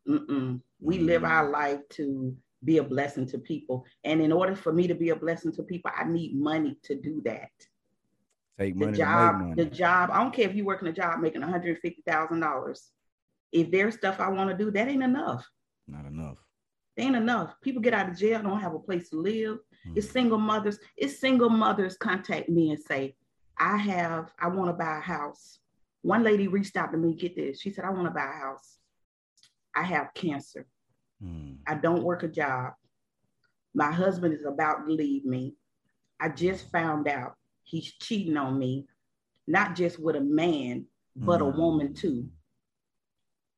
Mm-mm. 0.07 0.61
We 0.79 0.99
mm. 0.99 1.05
live 1.05 1.23
our 1.23 1.49
life 1.49 1.79
to 1.91 2.35
be 2.63 2.77
a 2.77 2.83
blessing 2.83 3.25
to 3.27 3.37
people. 3.37 3.85
And 4.03 4.21
in 4.21 4.31
order 4.31 4.55
for 4.55 4.71
me 4.71 4.87
to 4.87 4.95
be 4.95 5.09
a 5.09 5.15
blessing 5.15 5.51
to 5.53 5.63
people, 5.63 5.91
I 5.95 6.03
need 6.03 6.39
money 6.39 6.77
to 6.83 6.95
do 6.95 7.21
that. 7.25 7.49
Take 8.59 8.75
money. 8.75 8.91
The 8.91 8.97
job, 8.97 9.35
money. 9.39 9.53
the 9.55 9.65
job. 9.65 10.09
I 10.11 10.21
don't 10.21 10.33
care 10.33 10.47
if 10.47 10.55
you 10.55 10.65
work 10.65 10.81
in 10.81 10.87
a 10.87 10.93
job 10.93 11.19
making 11.19 11.41
one 11.41 11.49
hundred 11.49 11.79
fifty 11.79 12.03
thousand 12.05 12.39
dollars. 12.39 12.89
If 13.51 13.71
there's 13.71 13.95
stuff 13.95 14.19
I 14.19 14.29
want 14.29 14.49
to 14.49 14.57
do, 14.57 14.71
that 14.71 14.87
ain't 14.87 15.03
enough. 15.03 15.47
Not 15.87 16.05
enough. 16.05 16.37
Ain't 16.97 17.15
enough. 17.15 17.55
People 17.61 17.81
get 17.81 17.93
out 17.93 18.09
of 18.09 18.17
jail, 18.17 18.41
don't 18.41 18.59
have 18.59 18.75
a 18.75 18.79
place 18.79 19.09
to 19.09 19.15
live. 19.15 19.57
Mm. 19.87 19.97
It's 19.97 20.09
single 20.09 20.37
mothers. 20.37 20.79
It's 20.95 21.19
single 21.19 21.49
mothers 21.49 21.97
contact 21.97 22.49
me 22.49 22.71
and 22.71 22.79
say, 22.79 23.15
I 23.57 23.77
have, 23.77 24.31
I 24.39 24.47
want 24.47 24.69
to 24.69 24.73
buy 24.73 24.97
a 24.97 25.01
house. 25.01 25.59
One 26.01 26.23
lady 26.23 26.47
reached 26.47 26.75
out 26.75 26.91
to 26.91 26.97
me, 26.97 27.15
get 27.15 27.35
this. 27.35 27.61
She 27.61 27.71
said, 27.71 27.85
I 27.85 27.89
want 27.89 28.05
to 28.05 28.11
buy 28.11 28.25
a 28.25 28.39
house. 28.39 28.77
I 29.75 29.83
have 29.83 30.13
cancer. 30.13 30.67
Mm. 31.23 31.57
I 31.65 31.75
don't 31.75 32.03
work 32.03 32.23
a 32.23 32.27
job. 32.27 32.73
My 33.73 33.91
husband 33.91 34.33
is 34.33 34.45
about 34.45 34.85
to 34.85 34.93
leave 34.93 35.25
me. 35.25 35.55
I 36.19 36.29
just 36.29 36.71
found 36.71 37.07
out 37.07 37.35
he's 37.73 37.91
cheating 37.93 38.37
on 38.37 38.59
me, 38.59 38.85
not 39.47 39.75
just 39.75 39.99
with 39.99 40.15
a 40.15 40.21
man, 40.21 40.85
but 41.15 41.41
mm. 41.41 41.47
a 41.47 41.57
woman 41.57 41.93
too. 41.93 42.29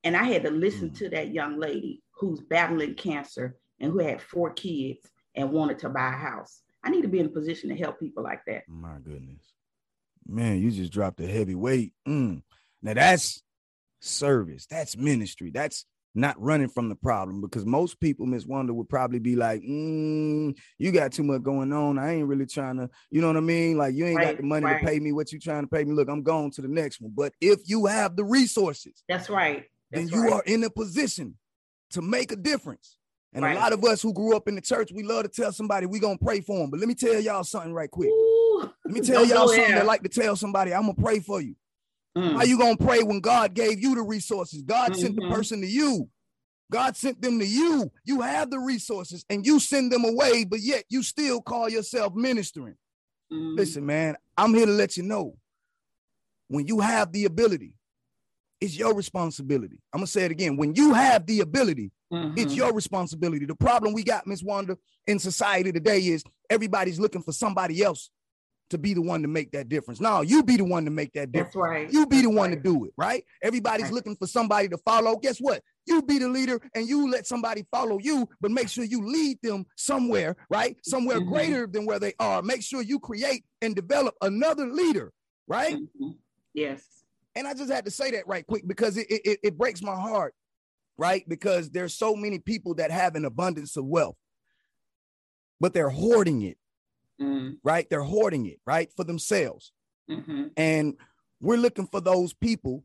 And 0.05 0.15
I 0.15 0.23
had 0.23 0.43
to 0.43 0.51
listen 0.51 0.91
mm. 0.91 0.97
to 0.99 1.09
that 1.09 1.33
young 1.33 1.59
lady 1.59 2.01
who's 2.11 2.39
battling 2.39 2.95
cancer 2.95 3.57
and 3.81 3.91
who 3.91 3.99
had 3.99 4.21
four 4.21 4.51
kids 4.53 4.99
and 5.35 5.51
wanted 5.51 5.79
to 5.79 5.89
buy 5.89 6.07
a 6.07 6.11
house. 6.11 6.61
I 6.81 6.89
need 6.91 7.01
to 7.01 7.09
be 7.09 7.19
in 7.19 7.25
a 7.25 7.29
position 7.29 7.69
to 7.69 7.75
help 7.75 7.99
people 7.99 8.23
like 8.23 8.39
that. 8.47 8.63
My 8.69 8.97
goodness. 9.03 9.41
Man, 10.25 10.61
you 10.61 10.71
just 10.71 10.93
dropped 10.93 11.19
a 11.19 11.27
heavy 11.27 11.55
weight. 11.55 11.91
Mm. 12.07 12.41
Now 12.81 12.93
that's 12.93 13.43
service. 13.99 14.65
That's 14.65 14.95
ministry. 14.95 15.51
That's 15.51 15.85
not 16.15 16.41
running 16.41 16.69
from 16.69 16.87
the 16.87 16.95
problem 16.95 17.41
because 17.41 17.65
most 17.65 17.99
people, 17.99 18.25
Miss 18.25 18.45
Wanda, 18.45 18.73
would 18.73 18.89
probably 18.89 19.19
be 19.19 19.35
like, 19.35 19.61
mm, 19.61 20.57
"You 20.77 20.91
got 20.91 21.11
too 21.11 21.23
much 21.23 21.43
going 21.43 21.73
on. 21.73 21.99
I 21.99 22.13
ain't 22.13 22.27
really 22.27 22.45
trying 22.45 22.77
to, 22.77 22.89
you 23.11 23.21
know 23.21 23.27
what 23.27 23.37
I 23.37 23.41
mean? 23.41 23.77
Like 23.77 23.93
you 23.93 24.05
ain't 24.05 24.17
right, 24.17 24.27
got 24.27 24.37
the 24.37 24.43
money 24.43 24.65
right. 24.65 24.79
to 24.79 24.85
pay 24.85 24.99
me 24.99 25.11
what 25.11 25.31
you 25.31 25.39
trying 25.39 25.63
to 25.63 25.67
pay 25.67 25.83
me. 25.83 25.93
Look, 25.93 26.09
I'm 26.09 26.23
going 26.23 26.51
to 26.51 26.61
the 26.61 26.69
next 26.69 27.01
one. 27.01 27.11
But 27.13 27.33
if 27.41 27.59
you 27.65 27.85
have 27.85 28.15
the 28.15 28.23
resources, 28.23 29.03
that's 29.09 29.29
right. 29.29 29.65
That's 29.91 30.09
then 30.09 30.13
you 30.13 30.23
right. 30.23 30.33
are 30.33 30.43
in 30.45 30.63
a 30.63 30.69
position 30.69 31.37
to 31.91 32.01
make 32.01 32.31
a 32.31 32.37
difference. 32.37 32.97
And 33.33 33.43
a 33.43 33.53
lot 33.53 33.73
of 33.73 33.83
us 33.83 34.01
who 34.01 34.13
grew 34.13 34.33
up 34.33 34.47
in 34.47 34.55
the 34.55 34.61
church, 34.61 34.91
we 34.93 35.03
love 35.03 35.23
to 35.23 35.29
tell 35.29 35.51
somebody 35.51 35.85
we 35.85 35.99
gonna 35.99 36.17
pray 36.17 36.39
for 36.39 36.57
them. 36.59 36.69
But 36.69 36.79
let 36.79 36.87
me 36.87 36.95
tell 36.95 37.19
y'all 37.19 37.43
something 37.43 37.73
right 37.73 37.91
quick. 37.91 38.09
Ooh, 38.09 38.71
let 38.85 38.93
me 38.93 39.01
tell 39.05 39.25
y'all 39.25 39.49
something 39.49 39.75
that 39.75 39.85
like 39.85 40.03
to 40.03 40.09
tell 40.09 40.37
somebody, 40.37 40.73
I'm 40.73 40.83
gonna 40.83 40.93
pray 40.93 41.19
for 41.19 41.41
you. 41.41 41.55
Mm. 42.17 42.35
How 42.35 42.43
you 42.43 42.57
gonna 42.57 42.77
pray 42.77 43.03
when 43.03 43.19
God 43.19 43.53
gave 43.53 43.79
you 43.79 43.95
the 43.95 44.01
resources? 44.01 44.61
God 44.61 44.91
mm-hmm. 44.91 45.01
sent 45.01 45.15
the 45.15 45.23
mm-hmm. 45.23 45.33
person 45.33 45.61
to 45.61 45.67
you. 45.67 46.09
God 46.71 46.95
sent 46.95 47.21
them 47.21 47.39
to 47.39 47.45
you. 47.45 47.91
You 48.05 48.21
have 48.21 48.49
the 48.49 48.59
resources 48.59 49.23
and 49.29 49.45
you 49.45 49.59
send 49.59 49.91
them 49.91 50.03
away, 50.03 50.45
but 50.45 50.61
yet 50.61 50.85
you 50.89 51.03
still 51.03 51.41
call 51.41 51.69
yourself 51.69 52.15
ministering. 52.15 52.75
Mm. 53.31 53.57
Listen, 53.57 53.85
man, 53.85 54.15
I'm 54.37 54.53
here 54.53 54.65
to 54.65 54.71
let 54.71 54.97
you 54.97 55.03
know 55.03 55.35
when 56.47 56.67
you 56.67 56.79
have 56.79 57.11
the 57.11 57.25
ability, 57.25 57.75
it's 58.61 58.77
your 58.77 58.95
responsibility. 58.95 59.77
I'm 59.93 59.99
gonna 59.99 60.07
say 60.07 60.23
it 60.23 60.31
again. 60.31 60.57
When 60.57 60.73
you 60.73 60.93
have 60.93 61.25
the 61.25 61.41
ability, 61.41 61.91
mm-hmm. 62.11 62.37
it's 62.37 62.55
your 62.55 62.73
responsibility. 62.73 63.45
The 63.45 63.55
problem 63.55 63.93
we 63.93 64.03
got, 64.03 64.25
Miss 64.25 64.41
Wanda, 64.41 64.77
in 65.05 65.19
society 65.19 65.71
today 65.71 65.99
is 65.99 66.23
everybody's 66.49 66.99
looking 66.99 67.21
for 67.21 67.33
somebody 67.33 67.83
else 67.83 68.09
to 68.69 68.77
be 68.77 68.93
the 68.93 69.01
one 69.01 69.21
to 69.21 69.27
make 69.27 69.51
that 69.51 69.69
difference. 69.69 70.01
No, 70.01 70.21
you 70.21 70.43
be 70.43 70.57
the 70.57 70.65
one 70.65 70.85
to 70.85 70.91
make 70.91 71.13
that 71.13 71.31
difference. 71.31 71.53
That's 71.53 71.55
right. 71.55 71.91
You 71.91 72.07
be 72.07 72.17
That's 72.17 72.27
the 72.27 72.33
one 72.33 72.49
right. 72.49 72.63
to 72.63 72.69
do 72.69 72.85
it, 72.85 72.93
right? 72.97 73.23
Everybody's 73.43 73.85
right. 73.85 73.93
looking 73.93 74.15
for 74.15 74.27
somebody 74.27 74.67
to 74.69 74.77
follow. 74.79 75.17
Guess 75.17 75.39
what? 75.39 75.61
You 75.85 76.01
be 76.01 76.17
the 76.17 76.27
leader 76.27 76.59
and 76.73 76.87
you 76.87 77.09
let 77.09 77.27
somebody 77.27 77.65
follow 77.71 77.99
you, 77.99 78.27
but 78.41 78.49
make 78.49 78.69
sure 78.69 78.83
you 78.83 79.05
lead 79.05 79.37
them 79.43 79.65
somewhere, 79.75 80.35
right? 80.49 80.75
Somewhere 80.83 81.19
mm-hmm. 81.19 81.29
greater 81.29 81.67
than 81.67 81.85
where 81.85 81.99
they 81.99 82.13
are. 82.19 82.41
Make 82.41 82.63
sure 82.63 82.81
you 82.81 82.99
create 82.99 83.43
and 83.61 83.75
develop 83.75 84.15
another 84.21 84.67
leader, 84.67 85.13
right? 85.47 85.75
Mm-hmm. 85.75 86.11
Yes. 86.53 86.83
And 87.35 87.47
I 87.47 87.53
just 87.53 87.71
had 87.71 87.85
to 87.85 87.91
say 87.91 88.11
that 88.11 88.27
right 88.27 88.47
quick 88.47 88.67
because 88.67 88.97
it, 88.97 89.07
it, 89.09 89.39
it 89.43 89.57
breaks 89.57 89.83
my 89.83 89.95
heart, 89.95 90.33
right? 90.97 91.27
Because 91.27 91.69
there's 91.69 91.93
so 91.93 92.15
many 92.15 92.39
people 92.39 92.75
that 92.75 92.89
have 92.89 93.15
an 93.15 93.25
abundance 93.25 93.77
of 93.77 93.85
wealth, 93.85 94.15
but 95.59 95.73
they're 95.73 95.89
hoarding 95.89 96.41
it 96.41 96.57
mm. 97.21 97.57
right? 97.63 97.87
They're 97.89 98.01
hoarding 98.01 98.45
it, 98.45 98.59
right, 98.65 98.91
for 98.95 99.03
themselves. 99.03 99.71
Mm-hmm. 100.09 100.47
And 100.57 100.95
we're 101.41 101.57
looking 101.57 101.87
for 101.87 102.01
those 102.01 102.33
people 102.33 102.83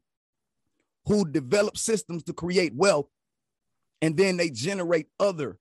who 1.07 1.29
develop 1.29 1.77
systems 1.77 2.23
to 2.25 2.33
create 2.33 2.75
wealth 2.75 3.09
and 4.03 4.16
then 4.16 4.37
they 4.37 4.51
generate 4.51 5.07
other 5.19 5.59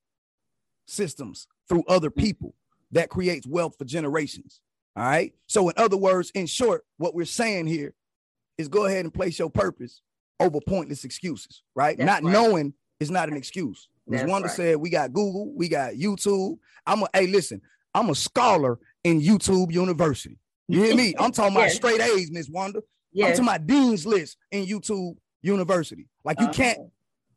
systems 0.86 1.48
through 1.68 1.84
other 1.88 2.10
mm. 2.10 2.18
people 2.18 2.56
that 2.92 3.10
creates 3.10 3.46
wealth 3.46 3.76
for 3.78 3.86
generations. 3.86 4.62
All 4.96 5.04
right. 5.04 5.34
So, 5.48 5.70
in 5.70 5.76
other 5.78 5.98
words, 5.98 6.32
in 6.32 6.46
short, 6.48 6.84
what 6.98 7.14
we're 7.14 7.26
saying 7.26 7.68
here 7.68 7.94
is 8.58 8.68
go 8.68 8.86
ahead 8.86 9.06
and 9.06 9.14
place 9.14 9.40
your 9.40 9.50
purpose 9.50 10.02
over 10.40 10.60
pointless 10.60 11.04
excuses, 11.04 11.64
right? 11.76 11.98
That's 11.98 12.08
not 12.08 12.24
right. 12.24 12.34
knowing 12.34 12.74
is 13.00 13.12
not 13.12 13.30
an 13.30 13.38
excuse. 13.38 13.88
As 14.12 14.24
Wanda 14.24 14.48
right. 14.48 14.56
said, 14.56 14.78
we 14.78 14.90
got 14.90 15.14
Google, 15.14 15.54
we 15.56 15.70
got 15.70 15.94
YouTube. 15.94 16.58
I'm 16.88 17.04
a 17.04 17.08
hey, 17.14 17.28
listen, 17.28 17.62
I'm 17.94 18.10
a 18.10 18.16
scholar 18.16 18.80
in 19.04 19.22
YouTube 19.22 19.72
University. 19.72 20.38
You 20.68 20.84
hear 20.84 20.96
me? 20.96 21.16
I'm 21.20 21.32
talking 21.32 21.56
about 21.56 21.72
straight 21.72 22.02
A's, 22.02 22.32
Miss 22.32 22.50
Wanda. 22.50 22.82
Yes. 23.12 23.40
I'm 23.40 23.46
talking 23.46 23.62
about 23.64 23.68
dean's 23.68 24.06
list 24.06 24.38
in 24.52 24.66
YouTube 24.66 25.16
University. 25.42 26.08
Like 26.24 26.40
you 26.40 26.46
uh-huh. 26.46 26.54
can't 26.54 26.80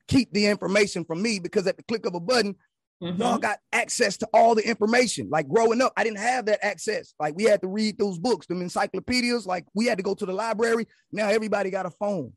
keep 0.08 0.32
the 0.32 0.46
information 0.46 1.04
from 1.04 1.22
me 1.22 1.38
because 1.38 1.66
at 1.66 1.76
the 1.76 1.82
click 1.84 2.04
of 2.04 2.14
a 2.14 2.20
button, 2.20 2.54
mm-hmm. 3.02 3.20
y'all 3.20 3.38
got 3.38 3.58
access 3.72 4.18
to 4.18 4.28
all 4.34 4.54
the 4.54 4.66
information. 4.68 5.28
Like 5.30 5.48
growing 5.48 5.80
up, 5.80 5.92
I 5.96 6.04
didn't 6.04 6.18
have 6.18 6.46
that 6.46 6.64
access. 6.64 7.14
Like 7.18 7.34
we 7.36 7.44
had 7.44 7.62
to 7.62 7.68
read 7.68 7.98
those 7.98 8.18
books, 8.18 8.46
them 8.46 8.60
encyclopedias. 8.60 9.46
Like 9.46 9.64
we 9.74 9.86
had 9.86 9.98
to 9.98 10.04
go 10.04 10.14
to 10.14 10.26
the 10.26 10.32
library. 10.32 10.86
Now 11.10 11.28
everybody 11.28 11.70
got 11.70 11.86
a 11.86 11.90
phone, 11.90 12.32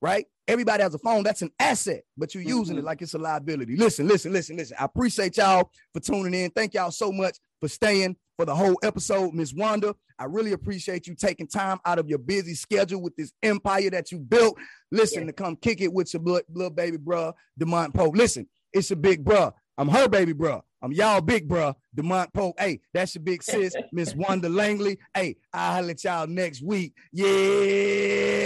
right? 0.00 0.26
Everybody 0.48 0.82
has 0.82 0.94
a 0.94 0.98
phone. 0.98 1.22
That's 1.22 1.42
an 1.42 1.50
asset, 1.60 2.04
but 2.16 2.34
you're 2.34 2.42
using 2.42 2.76
mm-hmm. 2.76 2.78
it 2.78 2.84
like 2.84 3.02
it's 3.02 3.12
a 3.12 3.18
liability. 3.18 3.76
Listen, 3.76 4.08
listen, 4.08 4.32
listen, 4.32 4.56
listen. 4.56 4.78
I 4.80 4.86
appreciate 4.86 5.36
y'all 5.36 5.70
for 5.92 6.00
tuning 6.00 6.32
in. 6.32 6.50
Thank 6.50 6.72
y'all 6.72 6.90
so 6.90 7.12
much 7.12 7.36
for 7.60 7.68
staying 7.68 8.16
for 8.38 8.46
the 8.46 8.54
whole 8.54 8.78
episode, 8.82 9.34
Miss 9.34 9.52
Wanda. 9.52 9.94
I 10.18 10.24
really 10.24 10.52
appreciate 10.52 11.06
you 11.06 11.14
taking 11.14 11.46
time 11.46 11.80
out 11.84 11.98
of 11.98 12.08
your 12.08 12.18
busy 12.18 12.54
schedule 12.54 13.02
with 13.02 13.14
this 13.14 13.30
empire 13.42 13.90
that 13.90 14.10
you 14.10 14.18
built. 14.18 14.56
Listen, 14.90 15.26
to 15.26 15.34
come 15.34 15.54
kick 15.54 15.82
it 15.82 15.92
with 15.92 16.14
your 16.14 16.22
little 16.22 16.70
baby 16.70 16.96
bro, 16.96 17.34
Demont 17.60 17.92
Pope. 17.92 18.16
Listen, 18.16 18.48
it's 18.72 18.90
a 18.90 18.96
big 18.96 19.22
bro. 19.22 19.52
I'm 19.76 19.88
her 19.88 20.08
baby 20.08 20.32
bro. 20.32 20.64
I'm 20.80 20.92
y'all 20.92 21.20
big 21.20 21.46
bro, 21.46 21.74
Demont 21.94 22.32
Pope. 22.32 22.58
Hey, 22.58 22.80
that's 22.94 23.14
your 23.14 23.22
big 23.22 23.42
sis, 23.42 23.74
Miss 23.92 24.14
Wanda 24.14 24.48
Langley. 24.48 24.98
Hey, 25.14 25.36
I'll 25.52 25.82
let 25.82 26.02
y'all 26.04 26.26
next 26.26 26.62
week. 26.62 26.94
Yeah. 27.12 28.38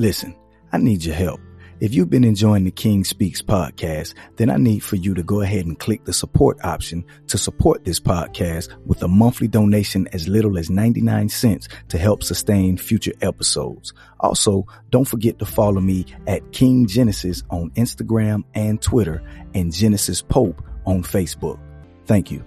Listen, 0.00 0.34
I 0.72 0.78
need 0.78 1.04
your 1.04 1.14
help. 1.14 1.42
If 1.80 1.92
you've 1.92 2.08
been 2.08 2.24
enjoying 2.24 2.64
the 2.64 2.70
King 2.70 3.04
Speaks 3.04 3.42
podcast, 3.42 4.14
then 4.36 4.48
I 4.48 4.56
need 4.56 4.82
for 4.82 4.96
you 4.96 5.12
to 5.12 5.22
go 5.22 5.42
ahead 5.42 5.66
and 5.66 5.78
click 5.78 6.06
the 6.06 6.14
support 6.14 6.56
option 6.64 7.04
to 7.26 7.36
support 7.36 7.84
this 7.84 8.00
podcast 8.00 8.74
with 8.86 9.02
a 9.02 9.08
monthly 9.08 9.46
donation 9.46 10.08
as 10.14 10.26
little 10.26 10.56
as 10.56 10.70
99 10.70 11.28
cents 11.28 11.68
to 11.88 11.98
help 11.98 12.22
sustain 12.22 12.78
future 12.78 13.12
episodes. 13.20 13.92
Also, 14.20 14.64
don't 14.88 15.04
forget 15.06 15.38
to 15.38 15.44
follow 15.44 15.82
me 15.82 16.06
at 16.26 16.50
King 16.50 16.86
Genesis 16.86 17.42
on 17.50 17.68
Instagram 17.72 18.42
and 18.54 18.80
Twitter 18.80 19.22
and 19.52 19.70
Genesis 19.70 20.22
Pope 20.22 20.62
on 20.86 21.02
Facebook. 21.02 21.60
Thank 22.06 22.30
you. 22.30 22.42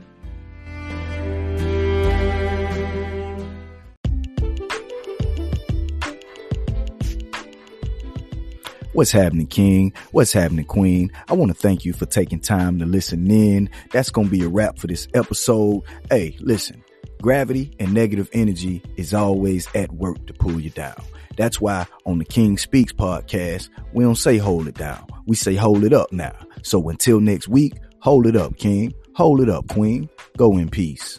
What's 8.93 9.09
happening, 9.09 9.47
King? 9.47 9.91
What's 10.11 10.33
happening, 10.33 10.65
Queen? 10.65 11.11
I 11.27 11.33
want 11.33 11.49
to 11.49 11.57
thank 11.57 11.83
you 11.83 11.93
for 11.93 12.05
taking 12.05 12.39
time 12.39 12.77
to 12.77 12.85
listen 12.85 13.29
in. 13.31 13.67
That's 13.91 14.11
going 14.11 14.27
to 14.27 14.31
be 14.31 14.43
a 14.43 14.47
wrap 14.47 14.77
for 14.77 14.85
this 14.85 15.07
episode. 15.15 15.81
Hey, 16.11 16.37
listen, 16.39 16.83
gravity 17.19 17.75
and 17.79 17.91
negative 17.91 18.29
energy 18.33 18.83
is 18.95 19.11
always 19.11 19.67
at 19.73 19.91
work 19.93 20.23
to 20.27 20.33
pull 20.33 20.59
you 20.59 20.69
down. 20.69 21.01
That's 21.37 21.59
why 21.59 21.87
on 22.05 22.19
the 22.19 22.25
King 22.25 22.59
Speaks 22.59 22.93
podcast, 22.93 23.69
we 23.93 24.03
don't 24.03 24.13
say 24.13 24.37
hold 24.37 24.67
it 24.67 24.75
down. 24.75 25.07
We 25.25 25.35
say 25.35 25.55
hold 25.55 25.83
it 25.83 25.93
up 25.93 26.11
now. 26.11 26.35
So 26.61 26.87
until 26.89 27.19
next 27.19 27.47
week, 27.47 27.73
hold 27.99 28.27
it 28.27 28.35
up, 28.35 28.57
King. 28.59 28.93
Hold 29.15 29.41
it 29.41 29.49
up, 29.49 29.69
Queen. 29.69 30.07
Go 30.37 30.55
in 30.59 30.69
peace. 30.69 31.17